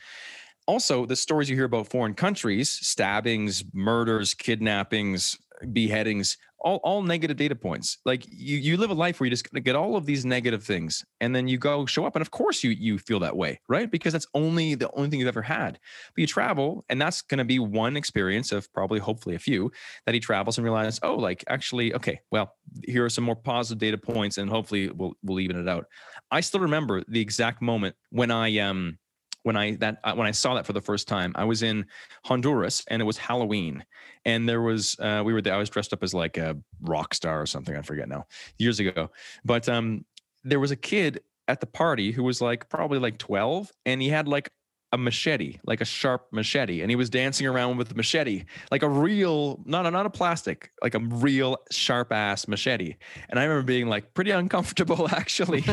[0.67, 5.37] Also, the stories you hear about foreign countries, stabbings, murders, kidnappings,
[5.73, 7.99] beheadings, all, all negative data points.
[8.05, 11.05] Like you, you live a life where you just get all of these negative things
[11.21, 12.17] and then you go show up.
[12.17, 13.91] And of course you, you feel that way, right?
[13.91, 15.79] Because that's only the only thing you've ever had,
[16.15, 19.71] but you travel and that's going to be one experience of probably, hopefully a few
[20.07, 22.55] that he travels and realizes, oh, like actually, okay, well,
[22.85, 25.87] here are some more positive data points and hopefully we'll, we'll even it out.
[26.31, 28.99] I still remember the exact moment when I, um,
[29.43, 31.33] when I that uh, when I saw that for the first time.
[31.35, 31.87] I was in
[32.25, 33.85] Honduras and it was Halloween,
[34.25, 35.55] and there was uh, we were there.
[35.55, 37.77] I was dressed up as like a rock star or something.
[37.77, 38.27] I forget now,
[38.59, 39.11] years ago.
[39.45, 40.05] But um,
[40.45, 44.09] there was a kid at the party who was like probably like twelve, and he
[44.09, 44.51] had like
[44.93, 48.83] a machete, like a sharp machete, and he was dancing around with the machete, like
[48.83, 52.97] a real, not a, not a plastic, like a real sharp ass machete.
[53.29, 55.65] And I remember being like pretty uncomfortable actually,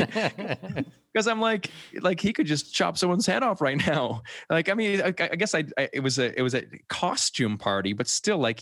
[1.17, 4.21] because I'm like, like he could just chop someone's head off right now.
[4.49, 7.57] Like, I mean, I, I guess I, I, it was a, it was a costume
[7.57, 8.61] party, but still, like,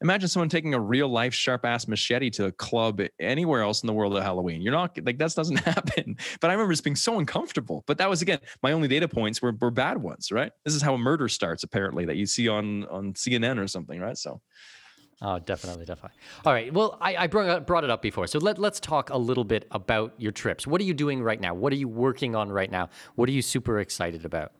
[0.00, 3.88] imagine someone taking a real life sharp ass machete to a club anywhere else in
[3.88, 4.62] the world of Halloween.
[4.62, 6.16] You're not like that doesn't happen.
[6.40, 7.82] But I remember just being so uncomfortable.
[7.86, 10.52] But that was again my only data points were, were bad ones, right?
[10.64, 14.00] This is how a murder starts, apparently, that you see on on CNN or something,
[14.00, 14.16] right?
[14.16, 14.40] So.
[15.20, 16.16] Oh, definitely, definitely.
[16.44, 16.72] All right.
[16.72, 18.28] Well, I, I brought, brought it up before.
[18.28, 20.66] So let, let's talk a little bit about your trips.
[20.66, 21.54] What are you doing right now?
[21.54, 22.88] What are you working on right now?
[23.16, 24.52] What are you super excited about?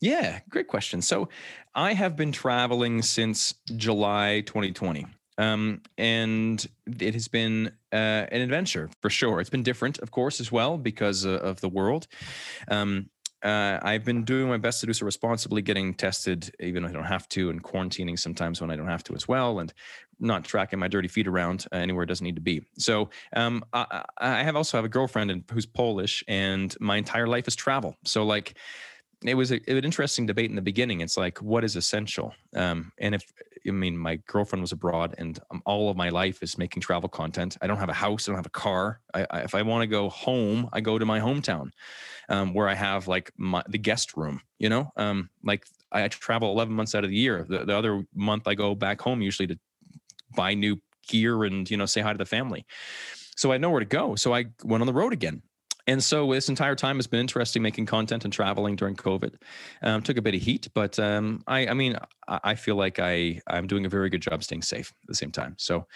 [0.00, 1.02] Yeah, great question.
[1.02, 1.28] So
[1.74, 5.06] I have been traveling since July 2020.
[5.38, 6.66] Um, and
[7.00, 9.40] it has been uh, an adventure for sure.
[9.40, 12.08] It's been different, of course, as well because uh, of the world.
[12.68, 13.08] Um,
[13.42, 16.92] uh, I've been doing my best to do so responsibly, getting tested even if I
[16.92, 19.72] don't have to, and quarantining sometimes when I don't have to as well, and
[20.20, 22.64] not tracking my dirty feet around uh, anywhere it doesn't need to be.
[22.76, 27.46] So um, I, I, have also have a girlfriend who's Polish, and my entire life
[27.46, 27.96] is travel.
[28.04, 28.56] So like
[29.24, 31.00] it was a, an interesting debate in the beginning.
[31.00, 32.34] It's like, what is essential?
[32.54, 33.32] Um, and if,
[33.66, 37.08] I mean, my girlfriend was abroad and um, all of my life is making travel
[37.08, 37.56] content.
[37.60, 38.28] I don't have a house.
[38.28, 39.00] I don't have a car.
[39.14, 41.70] I, I, if I want to go home, I go to my hometown
[42.28, 46.50] um, where I have like my, the guest room, you know, um, like I travel
[46.52, 47.46] 11 months out of the year.
[47.48, 49.58] The, the other month I go back home usually to
[50.34, 52.66] buy new gear and, you know, say hi to the family.
[53.36, 54.14] So I know where to go.
[54.14, 55.42] So I went on the road again
[55.88, 59.36] and so this entire time has been interesting making content and traveling during COVID.
[59.82, 61.96] Um, took a bit of heat, but um, I, I mean,
[62.28, 65.30] I, feel like I I'm doing a very good job staying safe at the same
[65.30, 65.54] time.
[65.58, 65.86] So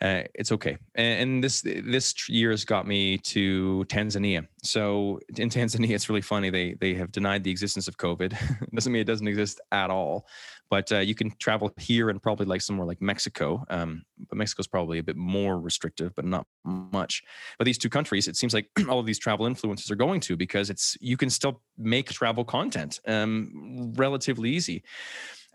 [0.00, 0.76] uh, it's okay.
[0.94, 4.46] And, and, this this year has got me to Tanzania.
[4.62, 6.50] So in Tanzania, it's really funny.
[6.50, 8.36] They they have denied the existence of COVID.
[8.74, 10.26] doesn't mean it doesn't exist at all,
[10.70, 13.64] but uh, you can travel here and probably like somewhere like Mexico.
[13.68, 17.22] Um, but Mexico's probably a bit more restrictive, but not much.
[17.58, 20.36] But these two countries, it seems like all of these travel influencers are going to
[20.36, 24.82] because it's you can still make travel content um, relatively easy.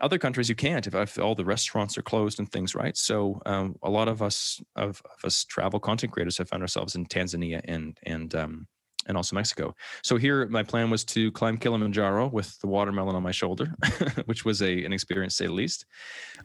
[0.00, 2.96] Other countries you can't if, if, all the restaurants are closed and things, right?
[2.96, 6.94] So um, a lot of us of, of, us travel content creators have found ourselves
[6.94, 8.66] in Tanzania and and um,
[9.08, 9.74] and also Mexico.
[10.02, 13.72] So here, my plan was to climb Kilimanjaro with the watermelon on my shoulder,
[14.26, 15.86] which was a an experience, to say the least.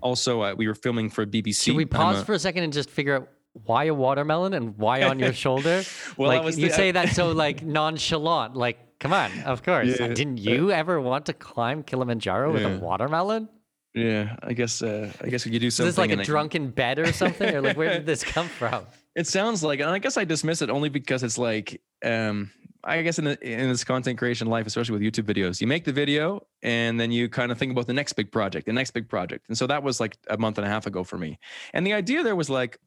[0.01, 1.65] Also, uh, we were filming for BBC.
[1.65, 3.29] Can we pause a, for a second and just figure out
[3.65, 5.83] why a watermelon and why on your shoulder?
[6.17, 8.55] well, like you the, say that so like nonchalant.
[8.55, 9.99] Like, come on, of course.
[9.99, 12.53] Yeah, Didn't you uh, ever want to climb Kilimanjaro yeah.
[12.53, 13.49] with a watermelon?
[13.93, 14.81] Yeah, I guess.
[14.81, 15.89] Uh, I guess we could do something.
[15.89, 18.85] Is this like a drunken bed or something, or like where did this come from?
[19.15, 22.49] It sounds like, and I guess I dismiss it only because it's like, um,
[22.81, 25.83] I guess in the, in this content creation life, especially with YouTube videos, you make
[25.83, 28.91] the video and then you kind of think about the next big project, the next
[28.91, 31.37] big project, and so that was like a month and a half ago for me.
[31.73, 32.79] And the idea there was like,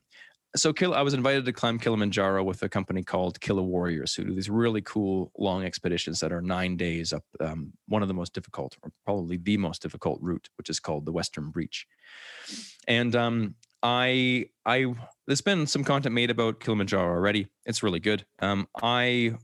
[0.56, 4.34] so I was invited to climb Kilimanjaro with a company called Kili Warriors, who do
[4.34, 8.34] these really cool long expeditions that are nine days up um, one of the most
[8.34, 11.86] difficult, or probably the most difficult route, which is called the Western Breach.
[12.86, 14.94] And um, I I
[15.26, 17.48] there's been some content made about Kilimanjaro already.
[17.66, 18.24] It's really good.
[18.38, 19.34] Um, I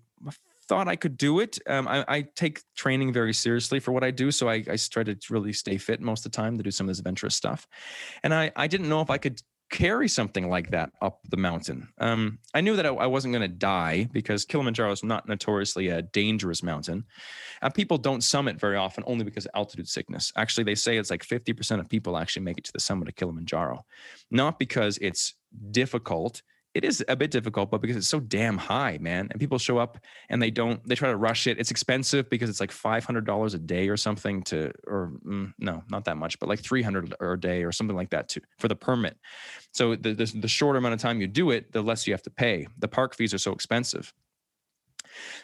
[0.68, 1.58] thought I could do it.
[1.66, 5.02] Um, I, I, take training very seriously for what I do, so I, I try
[5.02, 7.66] to really stay fit most of the time to do some of this adventurous stuff.
[8.22, 11.88] And I I didn't know if I could carry something like that up the mountain.
[11.98, 15.88] Um, I knew that I, I wasn't going to die because Kilimanjaro is not notoriously
[15.88, 17.04] a dangerous mountain.
[17.62, 20.32] Uh, people don't summit very often only because of altitude sickness.
[20.36, 23.16] Actually, they say it's like 50% of people actually make it to the summit of
[23.16, 23.84] Kilimanjaro,
[24.30, 25.34] not because it's
[25.70, 26.42] difficult
[26.72, 29.78] it is a bit difficult, but because it's so damn high, man, and people show
[29.78, 29.98] up
[30.28, 31.58] and they don't, they try to rush it.
[31.58, 35.52] It's expensive because it's like five hundred dollars a day or something to, or mm,
[35.58, 38.40] no, not that much, but like three hundred a day or something like that to
[38.58, 39.16] for the permit.
[39.72, 42.22] So the, the the shorter amount of time you do it, the less you have
[42.22, 42.68] to pay.
[42.78, 44.12] The park fees are so expensive.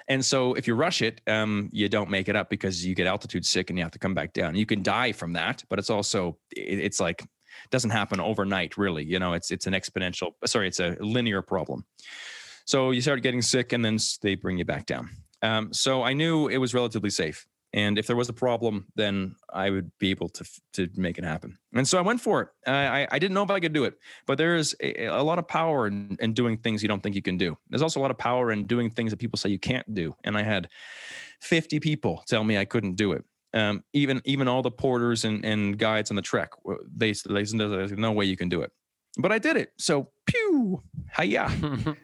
[0.06, 3.08] And so if you rush it, um, you don't make it up because you get
[3.08, 4.54] altitude sick and you have to come back down.
[4.54, 7.24] You can die from that, but it's also it's like
[7.70, 11.84] doesn't happen overnight really you know it's it's an exponential sorry it's a linear problem.
[12.64, 15.10] So you start getting sick and then they bring you back down.
[15.42, 19.36] Um, so i knew it was relatively safe and if there was a problem then
[19.52, 21.58] i would be able to to make it happen.
[21.74, 22.48] And so i went for it.
[22.66, 23.94] I i didn't know if i could do it
[24.26, 27.14] but there is a, a lot of power in, in doing things you don't think
[27.14, 27.56] you can do.
[27.68, 30.14] There's also a lot of power in doing things that people say you can't do
[30.24, 30.68] and i had
[31.40, 33.24] 50 people tell me i couldn't do it
[33.56, 36.50] um, even even all the porters and, and guides on the trek,
[36.94, 38.70] they they there's no way you can do it.
[39.18, 39.72] But I did it.
[39.78, 40.82] So pew,
[41.18, 41.46] hiya,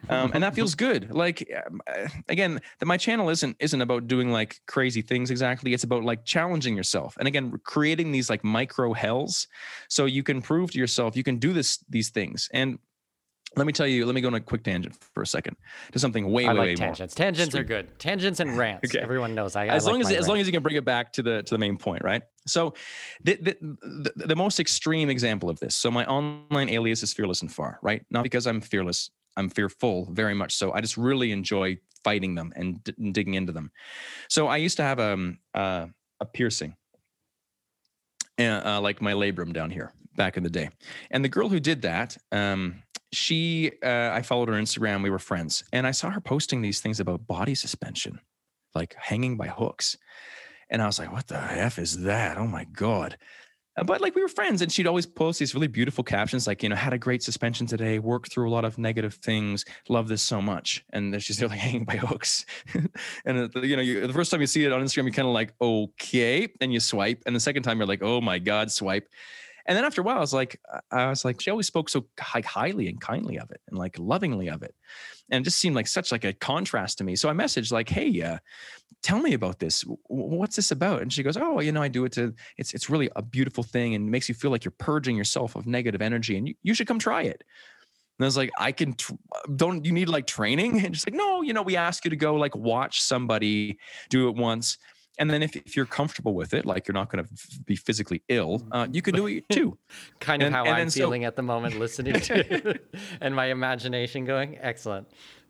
[0.09, 1.13] um, and that feels good.
[1.13, 5.73] Like um, uh, again, that my channel isn't isn't about doing like crazy things exactly.
[5.73, 9.47] It's about like challenging yourself, and again, creating these like micro hells,
[9.89, 12.49] so you can prove to yourself you can do this these things.
[12.51, 12.79] And
[13.55, 14.05] let me tell you.
[14.05, 15.55] Let me go on a quick tangent for a second
[15.91, 17.17] to something way, I way, like way tangents.
[17.17, 17.25] more.
[17.25, 17.99] Tangents are good.
[17.99, 18.89] Tangents and rants.
[18.89, 19.03] Okay.
[19.03, 19.55] Everyone knows.
[19.55, 21.23] I, as I long like as as long as you can bring it back to
[21.23, 22.23] the to the main point, right?
[22.47, 22.73] So,
[23.23, 25.75] the, the the the most extreme example of this.
[25.75, 28.05] So my online alias is fearless and far, right?
[28.09, 30.73] Not because I'm fearless, I'm fearful, very much so.
[30.73, 33.71] I just really enjoy fighting them and, d- and digging into them.
[34.29, 35.87] So I used to have um uh,
[36.19, 36.75] a piercing,
[38.39, 40.69] uh, uh, like my labrum down here back in the day,
[41.11, 42.82] and the girl who did that, um,
[43.13, 45.03] she uh, I followed her Instagram.
[45.03, 48.19] We were friends, and I saw her posting these things about body suspension,
[48.75, 49.97] like hanging by hooks.
[50.69, 52.37] And I was like, what the F is that?
[52.37, 53.17] Oh my God.
[53.77, 56.63] Uh, But like we were friends, and she'd always post these really beautiful captions, like,
[56.63, 60.07] you know, had a great suspension today, worked through a lot of negative things, love
[60.07, 60.83] this so much.
[60.91, 62.45] And then she's still like hanging by hooks.
[63.25, 65.27] and, uh, you know, you, the first time you see it on Instagram, you're kind
[65.27, 66.47] of like, okay.
[66.61, 67.21] And you swipe.
[67.25, 69.07] And the second time, you're like, oh my God, swipe.
[69.65, 70.59] And then after a while, I was like,
[70.91, 73.97] I was like, she always spoke so hi- highly and kindly of it and like
[73.97, 74.75] lovingly of it.
[75.29, 77.15] And it just seemed like such like a contrast to me.
[77.15, 78.39] So I messaged like, hey, uh,
[79.03, 79.85] tell me about this.
[80.07, 81.01] What's this about?
[81.01, 83.63] And she goes, oh, you know, I do it to, it's, it's really a beautiful
[83.63, 86.73] thing and makes you feel like you're purging yourself of negative energy and you, you
[86.73, 87.43] should come try it.
[88.19, 88.95] And I was like, I can,
[89.55, 90.81] don't you need like training?
[90.85, 94.27] And she's like, no, you know, we ask you to go like watch somebody do
[94.27, 94.77] it once.
[95.19, 97.29] And then if, if you're comfortable with it, like you're not going to
[97.65, 99.77] be physically ill, uh, you can do it too.
[100.19, 102.79] kind of how I'm then so- feeling at the moment, listening to
[103.21, 105.07] and my imagination going excellent.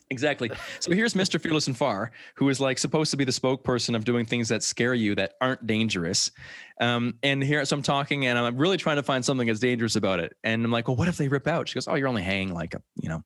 [0.09, 0.51] Exactly.
[0.79, 1.41] So here's Mr.
[1.41, 4.61] Fearless and Far, who is like supposed to be the spokesperson of doing things that
[4.61, 6.29] scare you that aren't dangerous.
[6.79, 9.95] Um, and here, so I'm talking, and I'm really trying to find something that's dangerous
[9.95, 10.35] about it.
[10.43, 11.67] And I'm like, well, what if they rip out?
[11.67, 13.23] She goes, oh, you're only hanging like a, you know,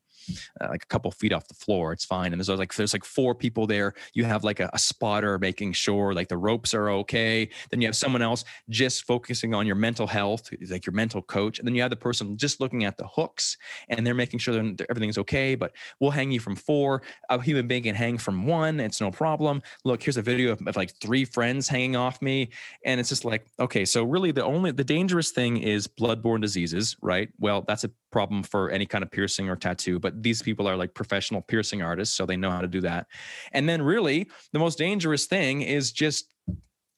[0.62, 1.92] uh, like a couple feet off the floor.
[1.94, 2.34] It's fine.
[2.34, 3.94] And there's like there's like four people there.
[4.14, 7.50] You have like a, a spotter making sure like the ropes are okay.
[7.70, 11.60] Then you have someone else just focusing on your mental health, like your mental coach.
[11.60, 13.58] And then you have the person just looking at the hooks
[13.90, 15.56] and they're making sure that everything's okay.
[15.56, 17.02] But we'll hang you from four.
[17.30, 18.80] A human being can hang from one.
[18.80, 19.62] It's no problem.
[19.84, 22.50] Look, here's a video of, of like three friends hanging off me.
[22.86, 26.96] And it's just like, okay, so really the only the dangerous thing is bloodborne diseases,
[27.02, 27.30] right?
[27.40, 30.76] Well, that's a problem for any kind of piercing or tattoo, but these people are
[30.76, 33.08] like professional piercing artists, so they know how to do that.
[33.52, 36.30] And then really the most dangerous thing is just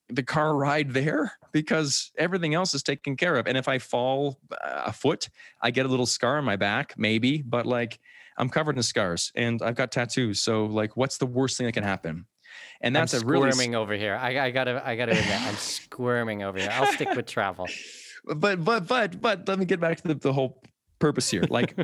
[0.10, 3.47] the car ride there because everything else is taken care of.
[3.47, 5.30] And if I fall uh, a foot,
[5.62, 7.99] I get a little scar on my back, maybe, but like
[8.38, 10.41] I'm covered in scars and I've got tattoos.
[10.41, 12.26] So like, what's the worst thing that can happen?
[12.82, 14.16] And that's I'm a really squirming over here.
[14.16, 16.70] I, I gotta, I gotta admit, I'm squirming over here.
[16.72, 17.68] I'll stick with travel.
[18.36, 20.62] but but but but let me get back to the, the whole
[21.00, 21.43] purpose here.
[21.50, 21.76] Like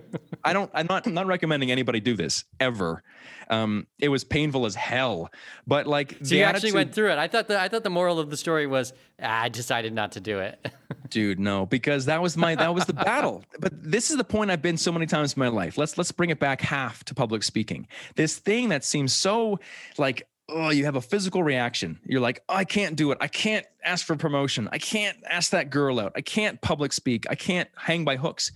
[0.43, 3.01] i don't i'm not I'm not recommending anybody do this ever.
[3.49, 5.31] Um it was painful as hell
[5.65, 7.17] but like So you actually went through it.
[7.17, 10.11] I thought the, I thought the moral of the story was ah, I decided not
[10.13, 10.63] to do it.
[11.09, 13.43] dude no because that was my that was the battle.
[13.59, 15.77] But this is the point i've been so many times in my life.
[15.77, 17.87] Let's let's bring it back half to public speaking.
[18.15, 19.59] This thing that seems so
[19.97, 21.99] like oh you have a physical reaction.
[22.05, 23.17] You're like oh, i can't do it.
[23.21, 24.69] I can't ask for promotion.
[24.71, 26.13] I can't ask that girl out.
[26.15, 27.25] I can't public speak.
[27.29, 28.51] I can't hang by hooks.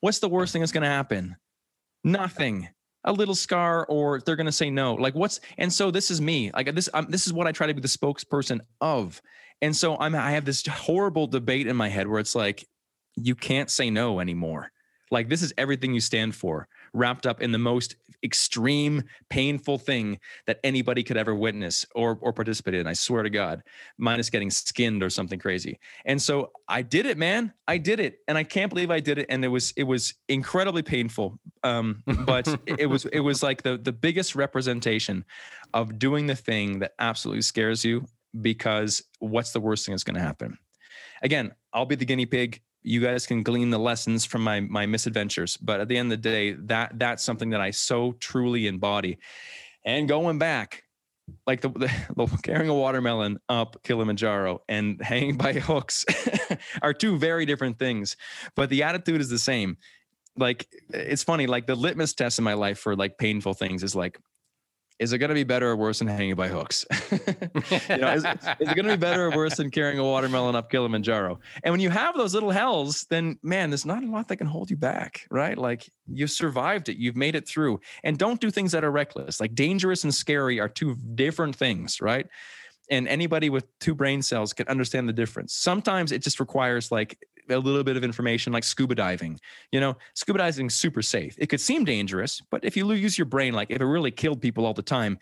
[0.00, 1.36] What's the worst thing that's going to happen?
[2.04, 2.68] Nothing.
[3.04, 4.94] A little scar or they're going to say no.
[4.94, 6.50] Like what's and so this is me.
[6.52, 9.20] Like this I'm, this is what i try to be the spokesperson of.
[9.62, 12.66] And so i'm i have this horrible debate in my head where it's like
[13.16, 14.70] you can't say no anymore.
[15.10, 20.18] Like this is everything you stand for wrapped up in the most extreme painful thing
[20.46, 23.62] that anybody could ever witness or or participate in i swear to god
[23.98, 25.78] minus getting skinned or something crazy.
[26.04, 27.52] And so i did it man.
[27.68, 28.20] I did it.
[28.28, 29.26] And i can't believe i did it.
[29.28, 31.38] And it was it was incredibly painful.
[31.62, 35.24] Um but it was it was like the the biggest representation
[35.74, 38.06] of doing the thing that absolutely scares you
[38.40, 40.58] because what's the worst thing that's going to happen?
[41.22, 44.86] Again i'll be the guinea pig you guys can glean the lessons from my my
[44.86, 45.56] misadventures.
[45.56, 49.18] But at the end of the day that that's something that i so truly embody.
[49.84, 50.84] And going back
[51.48, 56.04] like the, the, the carrying a watermelon up kilimanjaro and hanging by hooks
[56.82, 58.16] are two very different things
[58.54, 59.76] but the attitude is the same.
[60.36, 63.96] Like it's funny like the litmus test in my life for like painful things is
[63.96, 64.20] like
[64.98, 66.86] is it going to be better or worse than hanging by hooks?
[67.10, 70.56] you know, is, is it going to be better or worse than carrying a watermelon
[70.56, 71.38] up Kilimanjaro?
[71.62, 74.46] And when you have those little hells, then man, there's not a lot that can
[74.46, 75.56] hold you back, right?
[75.56, 77.80] Like you've survived it, you've made it through.
[78.04, 79.40] And don't do things that are reckless.
[79.40, 82.26] Like dangerous and scary are two different things, right?
[82.90, 85.52] And anybody with two brain cells can understand the difference.
[85.54, 87.18] Sometimes it just requires like
[87.50, 89.38] a little bit of information like scuba diving.
[89.72, 91.34] You know, scuba diving is super safe.
[91.38, 94.40] It could seem dangerous, but if you use your brain, like if it really killed
[94.40, 95.18] people all the time,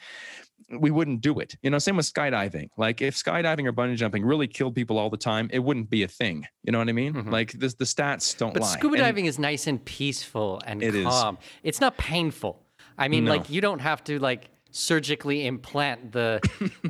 [0.81, 1.57] we wouldn't do it.
[1.62, 2.68] You know, same with skydiving.
[2.79, 6.03] Like if skydiving or bungee jumping really killed people all the time, it wouldn't be
[6.05, 6.47] a thing.
[6.62, 7.12] You know what I mean?
[7.12, 7.31] Mhm.
[7.31, 8.68] Like the the stats don't But lie.
[8.72, 11.05] scuba And- diving is nice and peaceful and It is.
[11.05, 11.39] calm.
[11.62, 12.62] It's not painful.
[12.97, 13.33] I mean, No.
[13.33, 16.41] like you don't have to like surgically implant the,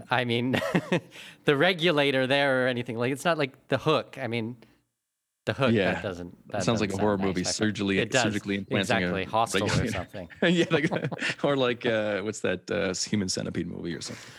[0.10, 0.60] I mean,
[1.44, 2.96] the regulator there or anything.
[2.96, 4.16] Like it's not like the hook.
[4.22, 4.56] I mean,
[5.46, 5.92] the hook Yeah.
[5.94, 6.48] that doesn't.
[6.50, 8.22] That sounds like a horror sound movie, nice, surgically- it does.
[8.22, 10.28] surgically implanting a exactly hostile or something.
[10.42, 10.90] yeah, like,
[11.44, 14.32] or like uh, what's that uh, human centipede movie or something?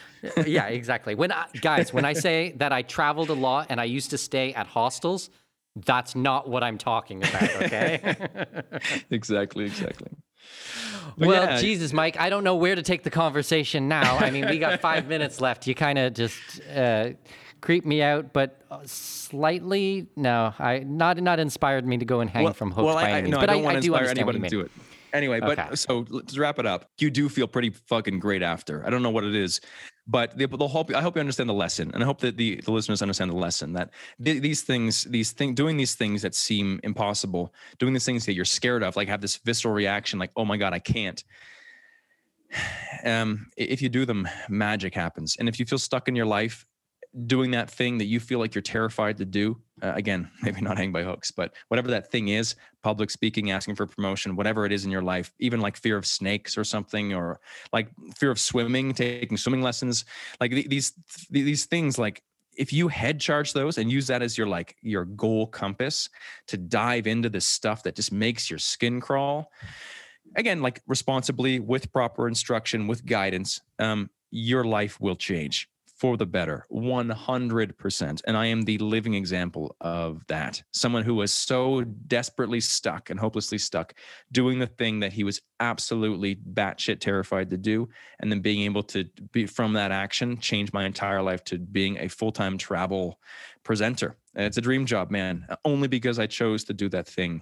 [0.48, 1.14] yeah, exactly.
[1.14, 4.18] When I, guys, when I say that I traveled a lot and I used to
[4.18, 5.30] stay at hostels,
[5.76, 7.56] that's not what I'm talking about.
[7.62, 8.16] Okay.
[9.12, 10.08] exactly, exactly.
[11.18, 14.18] But well, yeah, Jesus, Mike, I don't know where to take the conversation now.
[14.18, 15.68] I mean, we got five minutes left.
[15.68, 16.40] You kind of just
[16.76, 17.12] uh,
[17.66, 22.30] creep me out, but uh, slightly no, I not not inspired me to go and
[22.30, 23.32] hang from hooks well, by I, I, any means.
[23.32, 24.72] no, but I don't want to inspire understand anybody to do it.
[25.14, 25.76] Anyway, but Okay.
[25.76, 26.92] so let's wrap it up.
[27.00, 28.86] You do feel pretty fucking great after.
[28.86, 29.62] I don't know what it is,
[30.06, 32.62] but the, the whole, I hope you understand the lesson, and I hope that the,
[32.64, 33.92] the listeners understand the lesson that
[34.24, 38.34] th- these things, these things, doing these things that seem impossible, doing these things that
[38.34, 41.24] you're scared of, like have this visceral reaction, like oh my god, I can't.
[43.04, 46.66] Um, if you do them, magic happens, and if you feel stuck in your life,
[47.28, 50.78] doing that thing that you feel like you're terrified to do uh, again maybe not
[50.78, 54.72] hang by hooks but whatever that thing is public speaking asking for promotion whatever it
[54.72, 57.40] is in your life even like fear of snakes or something or
[57.72, 60.06] like fear of swimming taking swimming lessons
[60.42, 60.92] like th- these
[61.32, 62.22] th- these things like
[62.58, 66.10] if you head charge those and use that as your like your goal compass
[66.48, 69.52] to dive into this stuff that just makes your skin crawl
[70.36, 75.70] again like responsibly with proper instruction with guidance um, your life will change
[76.06, 81.32] for the better 100% and i am the living example of that someone who was
[81.32, 83.96] so desperately stuck and hopelessly stuck
[84.32, 87.90] doing the thing that he was absolutely batshit terrified to do
[88.20, 91.98] and then being able to be from that action change my entire life to being
[91.98, 93.20] a full-time travel
[93.64, 97.42] presenter it's a dream job man only because i chose to do that thing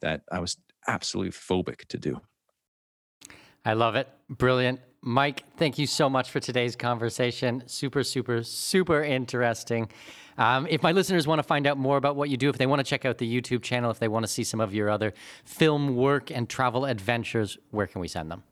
[0.00, 0.56] that i was
[0.88, 2.20] absolutely phobic to do
[3.62, 4.08] I love it.
[4.30, 4.80] Brilliant.
[5.02, 7.62] Mike, thank you so much for today's conversation.
[7.66, 9.90] Super, super, super interesting.
[10.36, 12.66] Um, if my listeners want to find out more about what you do, if they
[12.66, 14.90] want to check out the YouTube channel, if they want to see some of your
[14.90, 18.42] other film work and travel adventures, where can we send them?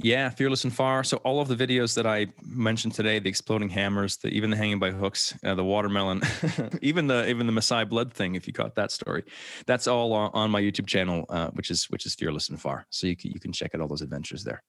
[0.00, 1.02] Yeah, fearless and far.
[1.02, 4.56] So all of the videos that I mentioned today, the exploding hammers, the even the
[4.56, 6.22] hanging by hooks, uh, the watermelon,
[6.82, 9.24] even the even the Maasai blood thing, if you caught that story,
[9.66, 12.86] that's all on, on my YouTube channel, uh, which is which is fearless and far.
[12.90, 14.62] So you can, you can check out all those adventures there.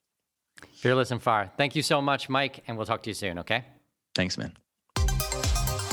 [0.80, 1.52] Fearless and Far.
[1.58, 3.66] Thank you so much, Mike, and we'll talk to you soon, okay?
[4.16, 4.54] Thanks, man.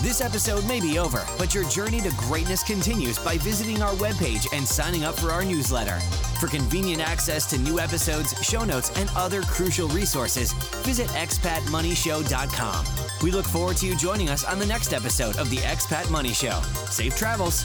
[0.01, 4.47] This episode may be over, but your journey to greatness continues by visiting our webpage
[4.57, 5.99] and signing up for our newsletter.
[6.39, 10.53] For convenient access to new episodes, show notes, and other crucial resources,
[10.85, 12.87] visit expatmoneyshow.com.
[13.25, 16.33] We look forward to you joining us on the next episode of the Expat Money
[16.33, 16.61] Show.
[16.91, 17.65] Safe travels.